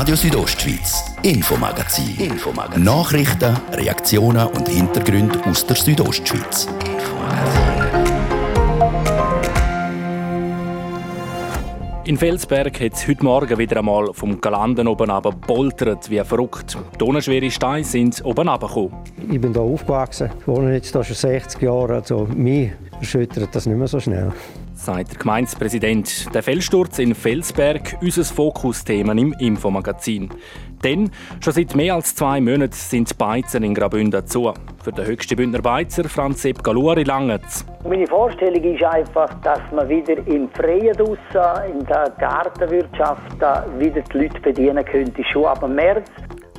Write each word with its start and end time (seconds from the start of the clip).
Radio 0.00 0.14
Südostschweiz, 0.14 1.12
Infomagazin. 1.24 2.14
Infomagazin. 2.20 2.84
Nachrichten, 2.84 3.56
Reaktionen 3.72 4.46
und 4.46 4.68
Hintergründe 4.68 5.44
aus 5.44 5.66
der 5.66 5.74
Südostschweiz. 5.74 6.68
In 12.04 12.16
Felsberg 12.16 12.80
hat 12.80 12.92
es 12.92 13.08
heute 13.08 13.24
Morgen 13.24 13.58
wieder 13.58 13.78
einmal 13.78 14.14
vom 14.14 14.40
Galanden 14.40 14.86
oben 14.86 15.10
runter 15.10 15.32
boltert 15.32 16.08
wie 16.08 16.20
verrückt. 16.20 16.78
Tonnenschwere 16.96 17.50
Steine 17.50 17.82
sind 17.82 18.24
oben 18.24 18.48
runtergekommen. 18.48 18.92
Ich 19.32 19.40
bin 19.40 19.52
hier 19.52 19.62
aufgewachsen, 19.62 20.30
wohne 20.46 20.74
jetzt 20.74 20.92
hier 20.92 21.02
schon 21.02 21.16
60 21.16 21.60
Jahre, 21.60 21.94
also 21.94 22.28
mich 22.36 22.70
erschüttert 23.00 23.52
das 23.52 23.66
nicht 23.66 23.76
mehr 23.76 23.88
so 23.88 23.98
schnell 23.98 24.32
sagt 24.78 25.12
der 25.12 25.18
Gemeindepräsident. 25.18 26.32
Der 26.34 26.42
Felssturz 26.42 26.98
in 26.98 27.14
Felsberg, 27.14 27.96
unser 28.00 28.24
Fokusthema 28.24 29.12
im 29.12 29.34
Infomagazin. 29.38 30.30
Denn 30.84 31.10
schon 31.40 31.52
seit 31.52 31.74
mehr 31.74 31.94
als 31.94 32.14
zwei 32.14 32.40
Monaten 32.40 32.72
sind 32.72 33.10
die 33.10 33.14
Beizer 33.14 33.60
in 33.60 33.74
Graubünden 33.74 34.26
zu. 34.26 34.54
Für 34.82 34.92
den 34.92 35.06
höchsten 35.06 35.36
Bündner 35.36 35.60
Beizer, 35.60 36.04
Franz 36.04 36.42
Sepp 36.42 36.62
Galuri, 36.62 37.02
lange 37.02 37.40
Meine 37.84 38.06
Vorstellung 38.06 38.62
ist 38.62 38.84
einfach, 38.84 39.28
dass 39.42 39.60
man 39.72 39.88
wieder 39.88 40.16
im 40.28 40.48
Freien 40.50 40.96
draussen, 40.96 41.72
in 41.72 41.84
der 41.84 42.12
Gartenwirtschaft, 42.18 43.40
wieder 43.78 44.00
die 44.00 44.18
Leute 44.18 44.40
bedienen 44.40 44.84
könnte. 44.84 45.22
Schon 45.32 45.46
ab 45.46 45.68
März 45.68 46.08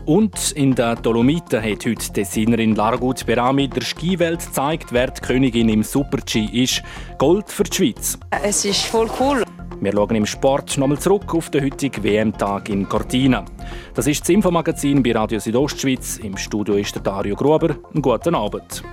und 0.09 0.53
in 0.53 0.73
der 0.73 0.95
Dolomiten 0.95 1.61
hat 1.61 1.85
heute 1.85 1.93
die 1.93 2.13
Designerin 2.13 2.73
Largut 2.73 3.27
Berami 3.27 3.67
der 3.67 3.83
Skiwelt 3.83 4.39
gezeigt, 4.39 4.87
wer 4.89 5.11
die 5.11 5.21
Königin 5.21 5.69
im 5.69 5.83
Super-G 5.83 6.45
ist. 6.45 6.81
Gold 7.19 7.47
für 7.47 7.63
die 7.63 7.75
Schweiz. 7.75 8.17
Es 8.43 8.65
ist 8.65 8.85
voll 8.85 9.07
cool. 9.19 9.43
Wir 9.79 9.93
schauen 9.93 10.15
im 10.15 10.25
Sport 10.25 10.79
nochmal 10.79 10.97
zurück 10.97 11.35
auf 11.35 11.51
den 11.51 11.63
heutigen 11.63 12.03
WM-Tag 12.03 12.69
in 12.69 12.89
Cortina. 12.89 13.45
Das 13.93 14.07
ist 14.07 14.21
das 14.21 14.29
Infomagazin 14.29 15.03
bei 15.03 15.11
Radio 15.11 15.37
Südostschweiz. 15.39 16.17
Im 16.17 16.35
Studio 16.37 16.73
ist 16.73 16.95
der 16.95 17.03
Dario 17.03 17.35
Gruber. 17.35 17.75
Einen 17.93 18.01
guten 18.01 18.33
Abend. 18.33 18.83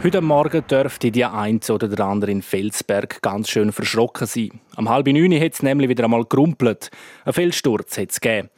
Heute 0.00 0.20
Morgen 0.20 0.64
dürfte 0.64 1.10
die 1.10 1.24
eine 1.24 1.58
oder 1.70 1.88
der 1.88 2.06
andere 2.06 2.30
in 2.30 2.40
Felsberg 2.40 3.20
ganz 3.20 3.50
schön 3.50 3.72
verschrocken 3.72 4.28
sein. 4.28 4.60
Am 4.76 4.88
halb 4.88 5.08
neun 5.08 5.32
hat 5.40 5.54
es 5.54 5.62
nämlich 5.64 5.88
wieder 5.88 6.04
einmal 6.04 6.24
gerumpelt. 6.24 6.92
Ein 7.24 7.32
Felssturz 7.32 7.98
hat 7.98 8.12
es 8.12 8.20
gegeben. 8.20 8.48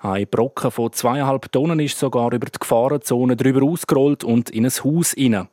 Ein 0.00 0.26
Brocken 0.30 0.70
von 0.70 0.92
zweieinhalb 0.92 1.50
Tonnen 1.52 1.80
ist 1.80 1.98
sogar 1.98 2.34
über 2.34 2.46
die 2.46 2.58
Gefahrenzone 2.58 3.34
drüber 3.34 3.62
ausgerollt 3.62 4.24
und 4.24 4.50
in 4.50 4.66
ein 4.66 4.72
Haus 4.84 5.12
hinein. 5.12 5.48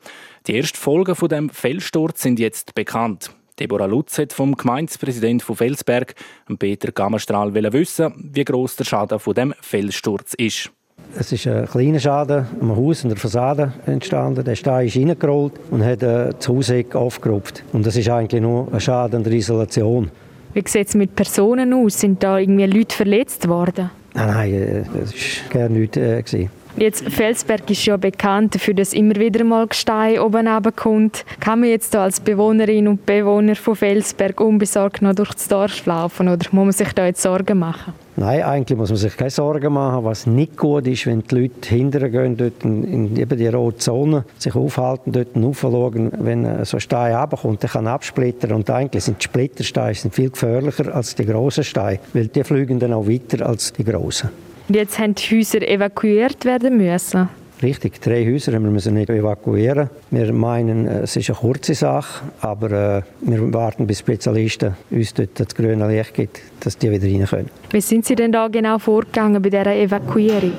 Die 0.48 0.58
ersten 0.58 0.78
Folgen 0.78 1.16
von 1.16 1.30
dem 1.30 1.50
Felssturz 1.50 2.24
sind 2.24 2.40
jetzt 2.40 2.76
bekannt. 2.76 3.32
Deborah 3.58 3.86
Lutz 3.86 4.18
hat 4.18 4.34
vom 4.34 4.54
Gemeindepräsidenten 4.54 5.46
von 5.46 5.56
Felsberg, 5.56 6.14
Peter 6.60 6.92
Gammerstrahl, 6.92 7.54
wissen, 7.54 8.32
wie 8.34 8.44
groß 8.44 8.76
der 8.76 8.84
Schaden 8.84 9.20
von 9.20 9.34
dem 9.34 9.54
Felssturz 9.62 10.34
ist. 10.34 10.72
Es 11.20 11.32
ist 11.32 11.48
ein 11.48 11.66
kleiner 11.66 12.00
Schaden 12.00 12.46
am 12.60 12.76
Haus 12.76 13.04
und 13.04 13.10
der 13.10 13.18
Fassade 13.18 13.74
entstanden. 13.86 14.44
Der 14.44 14.56
Stein 14.56 14.88
ist 14.88 14.98
reingerollt 14.98 15.54
und 15.72 15.84
hat 15.84 16.04
äh, 16.04 16.30
das 16.38 16.48
Hauseck 16.48 16.96
aufgerupft. 16.96 17.64
Und 17.74 17.86
das 17.86 17.96
ist 17.96 18.10
eigentlich 18.10 18.42
nur 18.42 18.68
ein 18.72 18.80
Schaden 18.80 19.24
der 19.24 19.34
Isolation. 19.34 20.12
Wie 20.54 20.64
sieht 20.66 20.88
es 20.88 20.96
mit 20.96 21.16
Personen 21.16 21.74
aus? 21.74 22.00
Sind 22.00 22.24
da 22.24 22.38
irgendwie 22.40 22.66
Leute 22.66 22.96
verletzt 22.96 23.48
worden? 23.48 23.90
Nein, 24.14 24.28
nein, 24.28 24.54
äh, 24.54 24.84
das 25.00 25.14
war 25.14 25.60
gar 25.62 25.70
nichts. 25.70 25.98
Äh, 25.98 26.50
Jetzt, 26.80 27.10
Felsberg 27.10 27.68
ist 27.72 27.84
ja 27.88 27.98
bekannt 27.98 28.54
dafür, 28.54 28.76
dass 28.76 28.94
immer 28.94 29.16
wieder 29.16 29.44
mal 29.44 29.66
Gestein 29.66 30.20
oben 30.20 30.48
kommt. 30.76 31.26
Kann 31.40 31.62
man 31.62 31.70
jetzt 31.70 31.96
als 31.96 32.20
Bewohnerin 32.20 32.88
und 32.88 33.04
Bewohner 33.04 33.56
von 33.56 33.76
Felsberg 33.76 34.40
unbesorgt 34.40 35.02
noch 35.02 35.16
durch 35.16 35.34
das 35.34 35.48
Dorf 35.48 35.88
laufen 35.88 36.28
oder 36.30 36.46
muss 36.52 36.66
man 36.66 36.72
sich 36.72 36.94
da 36.94 37.08
jetzt 37.08 37.24
Sorgen 37.24 37.58
machen? 37.58 37.94
Nein, 38.16 38.44
eigentlich 38.44 38.78
muss 38.78 38.90
man 38.90 38.98
sich 38.98 39.18
keine 39.18 39.32
Sorgen 39.32 39.74
machen. 39.74 40.06
Was 40.06 40.28
nicht 40.28 40.56
gut 40.56 40.86
ist, 40.86 41.08
wenn 41.08 41.24
die 41.24 41.36
Leute 41.36 41.68
hinterher 41.68 42.10
gehen, 42.10 42.38
dort 42.38 42.64
in, 42.64 42.84
in 42.84 43.18
eben 43.18 43.38
die 43.40 43.48
rote 43.48 43.78
Zone, 43.78 44.26
sich 44.38 44.54
aufhalten, 44.54 45.12
dort 45.12 45.36
aufschauen, 45.36 46.12
wenn 46.20 46.64
so 46.64 46.78
ein 46.78 46.82
Stein 46.82 47.16
runterkommt, 47.16 47.64
der 47.64 47.72
kann 47.72 47.88
absplittern. 47.88 48.52
Und 48.52 48.70
eigentlich 48.70 49.04
sind 49.04 49.20
die 49.20 49.24
Splittersteine 49.24 49.96
sind 49.96 50.14
viel 50.14 50.30
gefährlicher 50.30 50.94
als 50.94 51.16
die 51.16 51.26
grossen 51.26 51.64
Steine, 51.64 52.00
weil 52.14 52.28
die 52.28 52.44
fliegen 52.44 52.78
dann 52.78 52.94
auch 52.94 53.08
weiter 53.08 53.48
als 53.48 53.74
die 53.74 53.84
grossen. 53.84 54.30
Und 54.68 54.76
jetzt 54.76 55.00
haben 55.00 55.16
die 55.16 55.38
Häuser 55.38 55.62
evakuiert 55.62 56.44
werden 56.46 56.78
müssen. 56.78 57.30
Richtig, 57.64 58.00
drei 58.02 58.24
Häuser 58.24 58.54
haben 58.54 58.66
wir 58.66 58.72
müssen 58.72 58.94
nicht 58.94 59.10
evakuieren. 59.10 59.90
Wir 60.12 60.32
meinen, 60.32 60.88
es 60.88 61.16
ist 61.16 61.30
eine 61.30 61.40
kurze 61.40 61.74
Sache, 61.74 62.24
aber 62.42 62.72
äh, 62.72 63.02
wir 63.22 63.52
warten, 63.52 63.88
bis 63.88 64.00
Spezialisten 64.00 64.76
uns 64.92 65.14
dort 65.14 65.40
das 65.40 65.56
grüne 65.56 65.88
Licht 65.88 66.14
geben, 66.14 66.30
dass 66.60 66.78
die 66.78 66.92
wieder 66.92 67.08
rein 67.08 67.26
können. 67.26 67.50
Wie 67.72 67.82
sind 67.82 68.06
Sie 68.06 68.16
denn 68.16 68.32
da 68.32 68.48
genau 68.48 68.78
vorgegangen 68.78 69.42
bei 69.42 69.50
dieser 69.50 69.74
Evakuierung? 69.74 70.54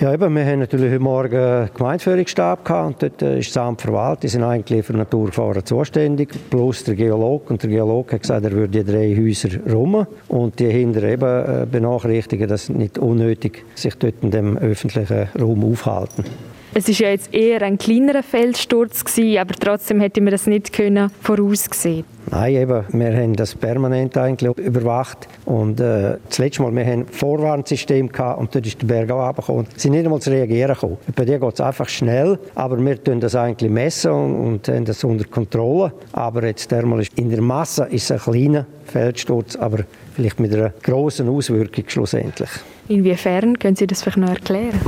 Ja, 0.00 0.14
eben, 0.14 0.34
wir 0.34 0.46
haben 0.46 0.60
natürlich 0.60 0.90
heute 0.92 0.98
Morgen 0.98 1.36
einen 1.36 1.70
Gemeindeführungsstab 1.74 2.64
gehabt 2.64 2.86
und 2.86 3.02
dort 3.02 3.20
äh, 3.20 3.38
ist 3.38 3.54
das 3.54 3.62
Amt 3.62 3.82
Verwaltung, 3.82 4.20
die 4.22 4.28
sind 4.28 4.42
eigentlich 4.42 4.86
für 4.86 4.94
Naturgefahren 4.94 5.66
zuständig, 5.66 6.30
plus 6.48 6.84
der 6.84 6.94
Geolog. 6.94 7.50
Und 7.50 7.62
der 7.62 7.68
Geolog 7.68 8.10
hat 8.10 8.22
gesagt, 8.22 8.46
er 8.46 8.52
würde 8.52 8.82
die 8.82 8.90
drei 8.90 9.14
Häuser 9.14 9.50
rum 9.70 10.06
und 10.28 10.58
die 10.58 10.70
hinter 10.70 11.02
eben 11.02 11.22
äh, 11.22 11.66
benachrichtigen, 11.70 12.48
dass 12.48 12.70
nicht 12.70 12.96
unnötig 12.96 13.62
sich 13.74 13.94
dort 13.96 14.14
in 14.22 14.30
dem 14.30 14.56
öffentlichen 14.56 15.28
Raum 15.38 15.70
aufhalten. 15.70 16.24
Es 16.72 16.88
ist 16.88 17.00
ja 17.00 17.08
jetzt 17.08 17.34
eher 17.34 17.62
ein 17.62 17.78
kleinerer 17.78 18.22
Felssturz 18.22 19.04
gewesen, 19.04 19.38
aber 19.38 19.54
trotzdem 19.54 20.00
hätte 20.00 20.20
man 20.20 20.30
das 20.30 20.46
nicht 20.46 20.72
können 20.72 21.10
voraussehen. 21.20 22.04
Nein, 22.30 22.54
eben, 22.54 22.84
wir 22.92 23.12
haben 23.12 23.34
das 23.34 23.56
permanent 23.56 24.16
eigentlich 24.16 24.56
überwacht 24.56 25.26
und 25.46 25.80
äh, 25.80 26.18
das 26.28 26.38
letzte 26.38 26.62
Mal, 26.62 26.72
wir 26.76 26.84
haben 26.84 27.00
ein 27.00 27.06
Vorwarnsystem 27.08 28.08
gehabt 28.08 28.38
und 28.38 28.54
dort 28.54 28.66
ist 28.68 28.80
der 28.80 28.86
Berg 28.86 29.10
auch 29.10 29.26
runtergekommen. 29.26 29.66
Sie 29.74 29.80
sind 29.80 29.92
nicht 29.92 30.04
einmal 30.04 30.20
zu 30.20 30.30
reagieren 30.30 30.74
gekommen. 30.74 30.98
Bei 31.16 31.24
dir 31.24 31.40
geht 31.40 31.54
es 31.54 31.60
einfach 31.60 31.88
schnell, 31.88 32.38
aber 32.54 32.78
wir 32.78 33.02
tun 33.02 33.18
das 33.18 33.34
eigentlich 33.34 33.68
messen 33.68 34.12
und, 34.12 34.36
und 34.36 34.68
haben 34.68 34.84
das 34.84 35.02
unter 35.02 35.24
Kontrolle. 35.24 35.92
Aber 36.12 36.46
jetzt 36.46 36.70
dermal 36.70 37.00
ist 37.00 37.18
in 37.18 37.30
der 37.30 37.40
Masse 37.40 37.88
ist 37.90 38.08
es 38.08 38.12
ein 38.12 38.32
kleiner 38.32 38.66
Feldsturz, 38.84 39.56
aber 39.56 39.78
vielleicht 40.14 40.38
mit 40.38 40.54
einer 40.54 40.72
großen 40.84 41.28
Auswirkung 41.28 41.84
schlussendlich. 41.88 42.50
Inwiefern 42.86 43.58
können 43.58 43.74
Sie 43.74 43.88
das 43.88 44.02
vielleicht 44.02 44.18
noch 44.18 44.28
erklären? 44.28 44.78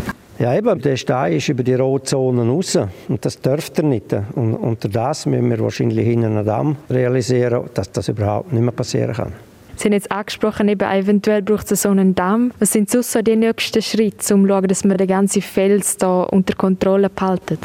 Ja, 0.43 0.57
eben, 0.57 0.81
der 0.81 0.97
Stein 0.97 1.35
ist 1.35 1.49
über 1.49 1.63
die 1.63 1.75
Rotzonen 1.75 2.51
raus 2.51 2.77
und 3.07 3.25
das 3.25 3.41
dürfte 3.41 3.83
er 3.83 3.89
nicht. 3.89 4.13
Und 4.35 4.57
unter 4.57 4.89
das 4.89 5.25
müssen 5.25 5.49
wir 5.49 5.61
wahrscheinlich 5.61 6.05
hinten 6.05 6.37
einen 6.37 6.45
Damm 6.45 6.77
realisieren, 6.91 7.63
dass 7.75 7.93
das 7.93 8.09
überhaupt 8.09 8.53
nicht 8.53 8.61
mehr 8.61 8.73
passieren 8.73 9.15
kann. 9.15 9.33
Sie 9.77 9.85
haben 9.85 9.93
jetzt 9.93 10.11
angesprochen, 10.11 10.69
eben 10.69 10.91
eventuell 10.91 11.43
braucht 11.43 11.71
es 11.71 11.83
so 11.83 11.91
einen 11.91 12.17
Damm. 12.17 12.53
Was 12.59 12.73
sind 12.73 12.91
sonst 12.91 13.13
so 13.13 13.23
die 13.23 13.37
nächsten 13.37 13.81
Schritte, 13.83 14.35
um 14.35 14.43
zu 14.43 14.49
schauen, 14.49 14.67
dass 14.67 14.85
man 14.85 14.97
den 14.97 15.07
ganzen 15.07 15.43
Fels 15.43 15.97
da 15.97 16.25
unter 16.25 16.57
Kontrolle 16.57 17.09
behalten? 17.09 17.59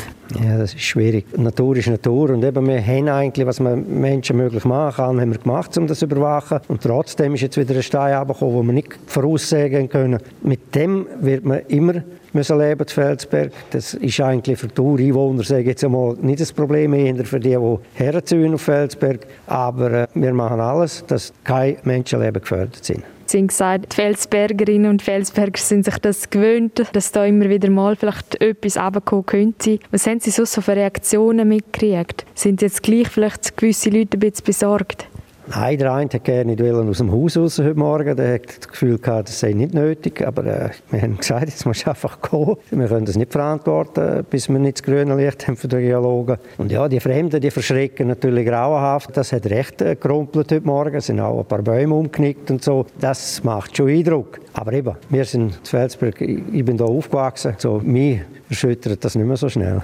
Ja, 0.44 0.58
das 0.58 0.76
ist 0.76 0.84
schwierig. 0.84 1.26
Natur 1.36 1.78
ist 1.78 1.88
Natur 1.88 2.32
und 2.32 2.44
eben 2.44 2.68
wir 2.68 2.86
haben 2.86 3.08
eigentlich, 3.10 3.48
was 3.48 3.60
man 3.60 4.00
Menschen 4.00 4.38
möglich 4.38 4.66
machen 4.66 4.98
kann, 4.98 5.22
haben 5.22 5.32
wir 5.32 5.40
gemacht, 5.40 5.76
um 5.78 5.88
das 5.88 6.00
zu 6.00 6.06
überwachen. 6.06 6.60
Und 6.68 6.84
trotzdem 6.84 7.34
ist 7.34 7.42
jetzt 7.42 7.58
wieder 7.58 7.76
ein 7.76 7.84
Stein 7.84 8.10
herabgekommen, 8.10 8.58
den 8.58 8.68
wir 8.68 8.74
nicht 8.74 9.00
voraussagen 9.08 9.90
können. 9.90 10.20
Mit 10.44 10.76
dem 10.76 11.08
wird 11.22 11.44
man 11.44 11.62
immer 11.70 12.04
müssen 12.34 12.58
leben 12.60 12.82
in 12.82 12.88
Felsberg. 12.88 13.52
Das 13.72 13.94
ist 13.94 14.20
eigentlich 14.20 14.60
für 14.60 14.68
die 14.68 14.82
Ureinwohner, 14.82 15.44
sage 15.44 15.64
jetzt 15.64 15.84
einmal, 15.84 16.16
nicht 16.22 16.40
das 16.40 16.54
Problem, 16.54 16.94
eher 16.94 17.26
für 17.26 17.40
die, 17.40 17.56
die 17.56 17.78
herziehen 17.94 18.54
auf 18.54 18.62
Felsberg. 18.62 19.28
Aber 19.48 19.92
äh, 19.92 20.08
wir 20.14 20.34
machen 20.34 20.60
alles, 20.60 21.04
dass 21.08 21.34
kein 21.44 21.78
Menschenleben 21.84 22.42
gefördert 22.42 22.84
sind. 22.84 23.04
Sie 23.30 23.40
haben 23.40 23.48
gesagt, 23.48 23.92
die 23.92 23.96
Felsbergerinnen 23.96 24.90
und 24.90 25.02
Felsberger 25.02 25.60
sind 25.60 25.84
sich 25.84 25.98
das 25.98 26.30
gewöhnt, 26.30 26.82
dass 26.94 27.12
da 27.12 27.26
immer 27.26 27.50
wieder 27.50 27.70
mal 27.70 27.98
vielleicht 27.98 28.40
etwas 28.42 28.78
runterkommen 28.78 29.26
könnte. 29.26 29.80
Was 29.92 30.08
haben 30.08 30.22
Sie 30.22 30.32
sonst 30.32 30.54
so 30.54 30.62
für 30.62 30.78
Reaktionen 30.78 31.46
mitgekriegt? 31.50 32.26
Sind 32.36 32.62
jetzt 32.62 32.84
gleich 32.84 33.10
vielleicht 33.10 33.58
gewisse 33.58 33.90
Leute 33.90 34.16
ein 34.16 34.22
bisschen 34.22 34.46
besorgt? 34.46 35.08
Nein, 35.50 35.78
der 35.78 35.94
eine 35.94 36.10
hat 36.12 36.24
gerne 36.26 36.56
nicht 36.56 36.62
aus 36.62 36.98
dem 36.98 37.10
Haus 37.10 37.38
raus 37.38 37.58
heute 37.60 37.76
Morgen. 37.76 38.18
Der 38.18 38.34
hat 38.34 38.48
das 38.60 38.68
Gefühl 38.68 38.98
gehabt, 38.98 39.30
das 39.30 39.40
sei 39.40 39.54
nicht 39.54 39.74
nötig. 39.74 40.22
Aber 40.28 40.46
äh, 40.46 40.70
wir 40.92 41.02
haben 41.02 41.18
gesagt, 41.18 41.46
jetzt 41.48 41.66
musst 41.66 41.86
du 41.86 41.90
einfach 41.90 42.22
gehen. 42.22 42.58
Wir 42.72 42.88
können 42.88 43.06
das 43.06 43.16
nicht 43.16 43.32
verantworten, 43.32 44.26
bis 44.30 44.50
wir 44.50 44.60
nicht 44.60 44.80
das 44.80 44.84
grüne 44.84 45.16
Licht 45.16 45.48
haben 45.48 45.56
für 45.56 45.70
die 45.70 45.78
Geologen. 45.78 46.38
Und 46.58 46.70
ja, 46.70 46.90
die 46.90 47.00
Fremden, 47.00 47.40
die 47.40 47.50
verschrecken 47.50 48.10
natürlich 48.10 48.46
grauenhaft. 48.46 49.16
Das 49.16 49.32
hat 49.32 49.46
recht 49.46 49.82
äh, 49.82 49.96
gerumpelt 49.96 50.52
heute 50.52 50.66
Morgen. 50.66 50.96
Es 50.96 51.06
sind 51.06 51.22
auch 51.22 51.40
ein 51.40 51.46
paar 51.46 51.62
Bäume 51.62 51.96
umgeknickt 51.96 52.52
und 52.52 52.62
so. 52.62 52.86
Das 53.00 53.42
macht 53.46 53.78
schon 53.78 53.88
Eindruck. 53.88 54.40
Aber 54.52 54.74
eben, 54.74 54.98
wir 55.10 55.24
sind 55.24 55.42
in 55.44 55.66
Felsberg, 55.66 56.20
ich 56.20 56.66
bin 56.66 56.76
da 56.76 56.84
aufgewachsen. 56.84 57.56
So, 57.58 57.80
mich 57.82 58.20
erschüttert 58.50 59.04
das 59.04 59.16
nicht 59.16 59.26
mehr 59.26 59.38
so 59.38 59.48
schnell. 59.48 59.82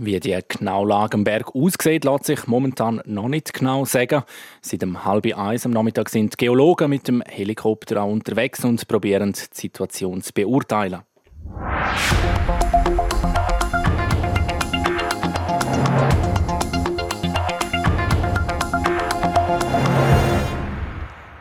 Wie 0.00 0.20
die 0.20 0.38
genaue 0.46 0.86
Lage 0.86 1.14
am 1.14 1.24
Berg 1.24 1.56
aussieht, 1.56 2.04
lässt 2.04 2.26
sich 2.26 2.46
momentan 2.46 3.02
noch 3.04 3.26
nicht 3.26 3.52
genau 3.52 3.84
sagen. 3.84 4.22
Seit 4.60 4.82
dem 4.82 5.04
halb 5.04 5.26
eins 5.36 5.66
am 5.66 5.72
Nachmittag 5.72 6.08
sind 6.08 6.38
Geologen 6.38 6.88
mit 6.88 7.08
dem 7.08 7.20
Helikopter 7.22 8.02
auch 8.04 8.10
unterwegs 8.12 8.64
und 8.64 8.86
probieren 8.86 9.32
die 9.32 9.40
Situation 9.52 10.22
zu 10.22 10.32
beurteilen. 10.32 11.00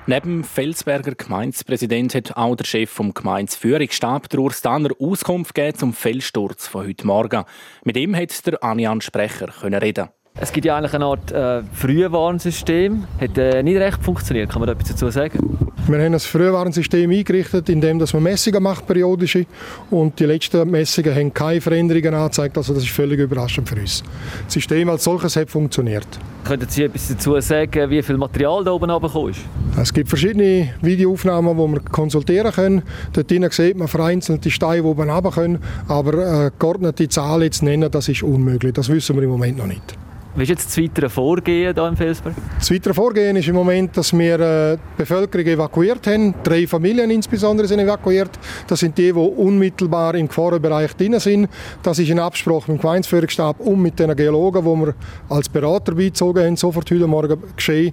Neben 0.09 0.45
Felsberger 0.45 1.15
Gemeindepräsident 1.15 2.15
hat 2.15 2.37
auch 2.37 2.55
der 2.55 2.63
Chef 2.63 2.89
vom 2.89 3.13
Gemeindeführungsstab, 3.13 4.33
Urs 4.37 4.61
Danner, 4.61 4.91
Auskunft 5.01 5.53
gegeben 5.53 5.77
zum 5.77 5.93
Felssturz 5.93 6.65
von 6.65 6.87
heute 6.87 7.05
Morgen. 7.05 7.43
Mit 7.83 7.97
ihm 7.97 8.15
hat 8.15 8.47
der 8.47 8.63
Anian 8.63 9.01
Sprecher 9.01 9.49
reden. 9.81 10.07
Es 10.39 10.51
gibt 10.51 10.65
ja 10.65 10.77
eigentlich 10.77 10.93
eine 10.93 11.05
Art 11.05 11.31
äh, 11.31 11.63
Frühwarnsystem. 11.73 13.05
Hat 13.19 13.37
äh, 13.39 13.63
nicht 13.63 13.77
recht 13.77 14.03
funktioniert. 14.03 14.51
Kann 14.51 14.59
man 14.59 14.67
da 14.67 14.73
etwas 14.73 14.89
dazu 14.89 15.09
sagen? 15.09 15.57
Wir 15.87 15.97
haben 15.97 16.13
ein 16.13 16.19
Frühwarnsystem 16.19 17.09
eingerichtet, 17.09 17.69
in 17.69 17.81
dem 17.81 17.97
man 17.97 18.23
Messungen 18.23 18.61
macht, 18.61 18.85
periodische. 18.85 19.47
Und 19.89 20.19
die 20.19 20.25
letzten 20.25 20.69
Messungen 20.69 21.15
haben 21.15 21.33
keine 21.33 21.59
Veränderungen 21.59 22.13
angezeigt. 22.13 22.55
Also 22.55 22.75
das 22.75 22.83
ist 22.83 22.91
völlig 22.91 23.19
überraschend 23.19 23.67
für 23.67 23.79
uns. 23.79 24.03
Das 24.45 24.53
System 24.53 24.89
als 24.89 25.05
solches 25.05 25.35
hat 25.37 25.49
funktioniert. 25.49 26.07
Könnten 26.43 26.69
Sie 26.69 26.83
etwas 26.83 27.07
dazu 27.07 27.39
sagen, 27.39 27.89
wie 27.89 28.03
viel 28.03 28.17
Material 28.17 28.63
da 28.63 28.71
oben 28.71 28.91
runtergekommen 28.91 29.31
ist? 29.31 29.41
Es 29.81 29.91
gibt 29.91 30.07
verschiedene 30.07 30.69
Videoaufnahmen, 30.81 31.57
die 31.57 31.73
wir 31.73 31.79
konsultieren 31.89 32.51
können. 32.51 32.83
Dort 33.13 33.53
sieht 33.53 33.75
man 33.75 33.87
vereinzelte 33.87 34.51
Steine, 34.51 34.83
die 34.83 34.87
oben 34.87 35.09
runter 35.09 35.31
können. 35.31 35.59
Aber 35.87 36.45
äh, 36.45 36.51
geordnete 36.59 37.09
Zahlen 37.09 37.41
jetzt 37.41 37.63
nennen, 37.63 37.89
das 37.89 38.07
ist 38.07 38.21
unmöglich. 38.21 38.73
Das 38.73 38.89
wissen 38.89 39.15
wir 39.15 39.23
im 39.23 39.31
Moment 39.31 39.57
noch 39.57 39.67
nicht. 39.67 39.97
Wie 40.37 40.43
ist 40.43 40.49
jetzt 40.49 40.67
das 40.67 40.77
weitere 40.77 41.09
Vorgehen 41.09 41.73
hier 41.73 41.87
im 41.87 41.97
Felsberg? 41.97 42.35
Das 42.59 42.69
weitere 42.69 42.93
Vorgehen 42.93 43.35
ist 43.37 43.47
im 43.47 43.55
Moment, 43.55 43.97
dass 43.97 44.15
wir 44.15 44.39
äh, 44.39 44.77
die 44.77 44.97
Bevölkerung 44.97 45.47
evakuiert 45.47 46.05
haben. 46.05 46.35
Drei 46.43 46.67
Familien 46.67 47.09
insbesondere 47.09 47.67
sind 47.67 47.79
evakuiert. 47.79 48.29
Das 48.67 48.81
sind 48.81 48.95
die, 48.99 49.11
die 49.11 49.13
unmittelbar 49.13 50.13
im 50.13 50.27
Gefahrenbereich 50.27 50.95
drin 50.95 51.19
sind. 51.19 51.49
Das 51.81 51.97
ist 51.97 52.09
in 52.09 52.19
Absprache 52.19 52.71
mit 52.71 52.77
dem 52.77 52.81
Gemeindeführungsstab 52.81 53.59
und 53.61 53.81
mit 53.81 53.97
den 53.97 54.15
Geologen, 54.15 54.63
die 54.63 54.85
wir 54.85 54.93
als 55.27 55.49
Berater 55.49 55.95
beizogen 55.95 56.45
haben, 56.45 56.55
sofort 56.55 56.91
heute 56.91 57.07
Morgen 57.07 57.41
geschehen. 57.55 57.91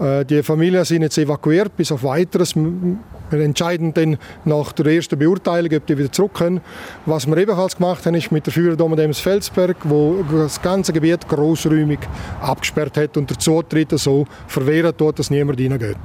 Äh, 0.00 0.24
die 0.24 0.42
Familien 0.42 0.84
sind 0.84 1.02
jetzt 1.02 1.18
evakuiert 1.18 1.76
bis 1.76 1.92
auf 1.92 2.02
Weiteres. 2.02 2.56
Wir 2.56 3.40
entscheiden 3.40 3.92
dann 3.94 4.18
nach 4.44 4.72
der 4.72 4.86
ersten 4.86 5.18
Beurteilung, 5.18 5.72
ob 5.76 5.86
die 5.86 5.98
wieder 5.98 6.10
zurück 6.10 6.34
können. 6.34 6.60
Was 7.06 7.26
wir 7.26 7.36
ebenfalls 7.36 7.76
gemacht 7.76 8.04
haben, 8.06 8.14
ist 8.14 8.32
mit 8.32 8.46
der 8.46 8.52
Führerdom 8.52 8.96
Dems 8.96 9.20
Felsberg, 9.20 9.76
wo 9.84 10.24
das 10.32 10.60
ganze 10.60 10.92
Gebiet 10.92 11.28
großräumig 11.28 12.00
abgesperrt 12.40 12.96
hat 12.96 13.16
und 13.16 13.30
der 13.30 13.38
Zutritt 13.38 13.90
so 13.98 14.26
verwehren 14.46 14.96
tut, 14.96 15.18
dass 15.18 15.30
niemand 15.30 15.60
reingeht. 15.60 15.96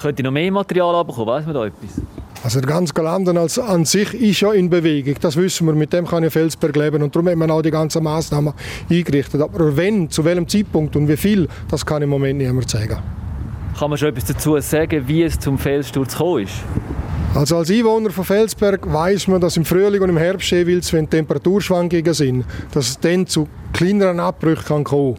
Könnte 0.00 0.22
noch 0.22 0.32
mehr 0.32 0.50
Material 0.50 0.94
abbekommen? 0.96 1.28
Weiß 1.28 1.44
man 1.44 1.54
da 1.54 1.66
etwas? 1.66 2.00
Also 2.44 2.60
der 2.60 2.68
ganze 2.68 2.92
Galanden 2.92 3.38
als 3.38 3.58
an 3.58 3.84
sich 3.84 4.14
ist 4.14 4.40
ja 4.40 4.52
in 4.52 4.68
Bewegung, 4.68 5.14
das 5.20 5.36
wissen 5.36 5.64
wir, 5.66 5.74
mit 5.74 5.92
dem 5.92 6.06
kann 6.06 6.24
ja 6.24 6.30
Felsberg 6.30 6.74
leben 6.74 7.02
und 7.02 7.14
darum 7.14 7.28
haben 7.28 7.38
wir 7.38 7.50
auch 7.50 7.62
die 7.62 7.70
ganzen 7.70 8.02
Massnahmen 8.02 8.52
eingerichtet. 8.90 9.40
Aber 9.40 9.76
wenn, 9.76 10.10
zu 10.10 10.24
welchem 10.24 10.48
Zeitpunkt 10.48 10.96
und 10.96 11.06
wie 11.08 11.16
viel, 11.16 11.48
das 11.70 11.86
kann 11.86 12.02
im 12.02 12.10
Moment 12.10 12.38
niemand 12.38 12.68
sagen. 12.68 12.98
Kann 13.78 13.90
man 13.90 13.98
schon 13.98 14.08
etwas 14.08 14.24
dazu 14.24 14.58
sagen, 14.58 15.06
wie 15.06 15.22
es 15.22 15.38
zum 15.38 15.56
Felssturz 15.56 16.12
gekommen 16.12 16.44
ist? 16.44 16.54
Also 17.34 17.56
als 17.56 17.70
Einwohner 17.70 18.10
von 18.10 18.24
Felsberg 18.24 18.92
weiß 18.92 19.28
man, 19.28 19.40
dass 19.40 19.56
im 19.56 19.64
Frühling 19.64 20.02
und 20.02 20.10
im 20.10 20.18
Herbst 20.18 20.50
jeweils, 20.50 20.92
wenn 20.92 21.08
Temperaturschwankungen 21.08 22.12
sind, 22.12 22.44
dass 22.72 22.90
es 22.90 23.00
dann 23.00 23.26
zu 23.26 23.48
kleineren 23.72 24.20
Abbrüchen 24.20 24.64
kann 24.64 24.84
kommen 24.84 25.16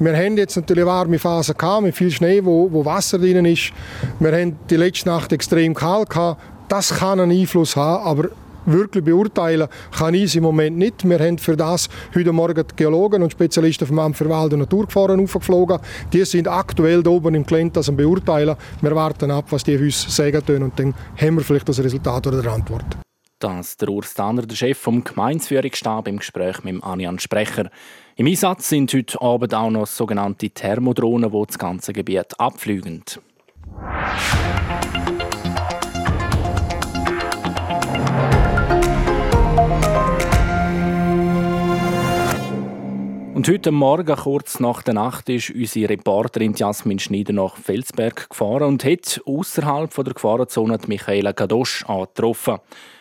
Wir 0.00 0.16
haben 0.16 0.36
jetzt 0.36 0.56
natürlich 0.56 0.82
eine 0.82 0.90
warme 0.90 1.20
Phase 1.20 1.54
gehabt, 1.54 1.84
mit 1.84 1.94
viel 1.94 2.10
Schnee, 2.10 2.44
wo, 2.44 2.72
wo 2.72 2.84
Wasser 2.84 3.18
drin 3.18 3.44
ist. 3.44 3.72
Wir 4.18 4.32
haben 4.32 4.56
die 4.68 4.76
letzte 4.76 5.08
Nacht 5.08 5.32
extrem 5.32 5.72
kalt 5.72 6.10
gehabt. 6.10 6.40
Das 6.72 6.88
kann 6.88 7.20
einen 7.20 7.38
Einfluss 7.38 7.76
haben, 7.76 8.02
aber 8.02 8.30
wirklich 8.64 9.04
beurteilen 9.04 9.68
kann 9.94 10.14
ich 10.14 10.22
es 10.22 10.36
im 10.36 10.44
Moment 10.44 10.78
nicht. 10.78 11.06
Wir 11.06 11.18
haben 11.18 11.36
für 11.36 11.54
das 11.54 11.90
heute 12.14 12.32
Morgen 12.32 12.64
Geologen 12.74 13.22
und 13.22 13.30
Spezialisten 13.30 13.86
vom 13.86 13.98
Amt 13.98 14.16
für 14.16 14.26
Wald 14.30 14.54
und 14.54 14.60
Naturgefahren 14.60 15.20
aufgeflogen. 15.20 15.80
Die 16.14 16.24
sind 16.24 16.48
aktuell 16.48 17.02
da 17.02 17.10
oben 17.10 17.34
im 17.34 17.44
Gelände 17.44 17.74
das 17.74 17.94
beurteilen. 17.94 18.56
Wir 18.80 18.94
warten 18.96 19.30
ab, 19.30 19.44
was 19.50 19.64
die 19.64 19.76
uns 19.76 20.16
sagen 20.16 20.42
können 20.46 20.62
und 20.62 20.78
dann 20.78 20.94
haben 21.20 21.36
wir 21.36 21.44
vielleicht 21.44 21.68
das 21.68 21.78
Resultat 21.78 22.26
oder 22.26 22.40
die 22.40 22.48
Antwort. 22.48 22.86
Das 23.38 23.76
der 23.76 23.90
Urs 23.90 24.14
Danner, 24.14 24.46
der 24.46 24.56
Chef 24.56 24.78
vom 24.78 25.04
Gemeinsführungsstab, 25.04 26.08
im 26.08 26.20
Gespräch 26.20 26.64
mit 26.64 26.82
Anian 26.82 27.18
Sprecher. 27.18 27.68
Im 28.16 28.26
Einsatz 28.26 28.70
sind 28.70 28.94
heute 28.94 29.20
Abend 29.20 29.52
auch 29.52 29.70
noch 29.70 29.86
sogenannte 29.86 30.48
Thermodrohnen, 30.48 31.32
die 31.32 31.46
das 31.46 31.58
ganze 31.58 31.92
Gebiet 31.92 32.40
abfliegen. 32.40 33.04
Und 43.34 43.48
heute 43.48 43.70
Morgen, 43.70 44.14
kurz 44.14 44.60
nach 44.60 44.82
der 44.82 44.92
Nacht, 44.92 45.30
ist 45.30 45.48
unsere 45.48 45.88
Reporterin 45.88 46.52
Jasmin 46.52 46.98
Schneider 46.98 47.32
nach 47.32 47.56
Felsberg 47.56 48.28
gefahren 48.28 48.64
und 48.64 48.84
hat 48.84 49.22
außerhalb 49.24 49.94
der 49.94 50.12
Gefahrenzone 50.12 50.78
Michaela 50.86 51.32
Gadosch 51.32 51.82
angetroffen. 51.86 52.58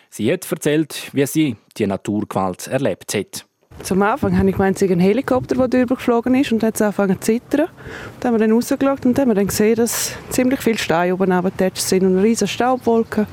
Sie 0.10 0.31
hat 0.31 0.50
erzählt, 0.50 1.10
wie 1.12 1.25
sie 1.25 1.57
die 1.78 1.86
Naturgewalt 1.86 2.68
erlebt 2.68 3.13
hat. 3.13 3.45
Zum 3.83 4.01
Anfang 4.04 4.38
habe 4.38 4.50
ich 4.50 4.56
gemeint, 4.56 4.81
es 4.81 4.89
ein 4.89 5.01
Helikopter, 5.01 5.56
der 5.68 5.86
durchgeflogen 5.86 6.34
ist 6.36 6.54
und 6.54 6.63
hat 6.63 6.75
es 6.75 6.81
angefangen 6.81 7.19
zu 7.19 7.34
zittern. 7.34 7.68
Dann 8.22 8.31
haben 8.31 8.39
wir 8.39 8.48
dann 8.48 8.56
rausgeschaut 8.56 9.06
und 9.06 9.18
dann 9.18 9.24
haben 9.24 9.30
wir 9.31 9.36
dann 9.36 9.48
gesehen, 9.48 9.75
dass 9.75 10.16
ziemlich 10.30 10.62
viele 10.62 10.77
Steine 10.77 11.13
oben 11.13 11.34
abgetatscht 11.34 11.84
sind 11.84 12.04
und 12.04 12.13
eine 12.13 12.24
riesige 12.24 12.48
Staubwolke. 12.48 13.27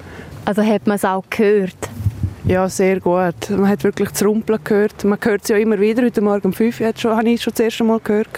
Also 0.45 0.63
hat 0.63 0.89
man 0.89 0.97
es 0.97 1.05
auch 1.05 1.25
gehört? 1.31 1.77
Ja, 2.45 2.69
sehr 2.69 3.01
gut. 3.01 3.51
Man 3.51 3.69
hat 3.69 3.85
wirklich 3.85 4.11
das 4.11 4.25
Rumpeln 4.25 4.59
gehört. 4.63 5.05
Man 5.05 5.19
hört 5.21 5.43
es 5.43 5.49
ja 5.49 5.57
immer 5.57 5.79
wieder. 5.81 6.03
Heute 6.03 6.21
Morgen 6.21 6.47
um 6.47 6.53
5 6.53 6.81
Uhr 6.81 6.93
schon, 6.97 7.17
habe 7.17 7.29
ich 7.29 7.43
schon 7.43 7.53
das 7.53 7.61
erste 7.61 7.85
Mal 7.85 8.01
gehört. 8.03 8.29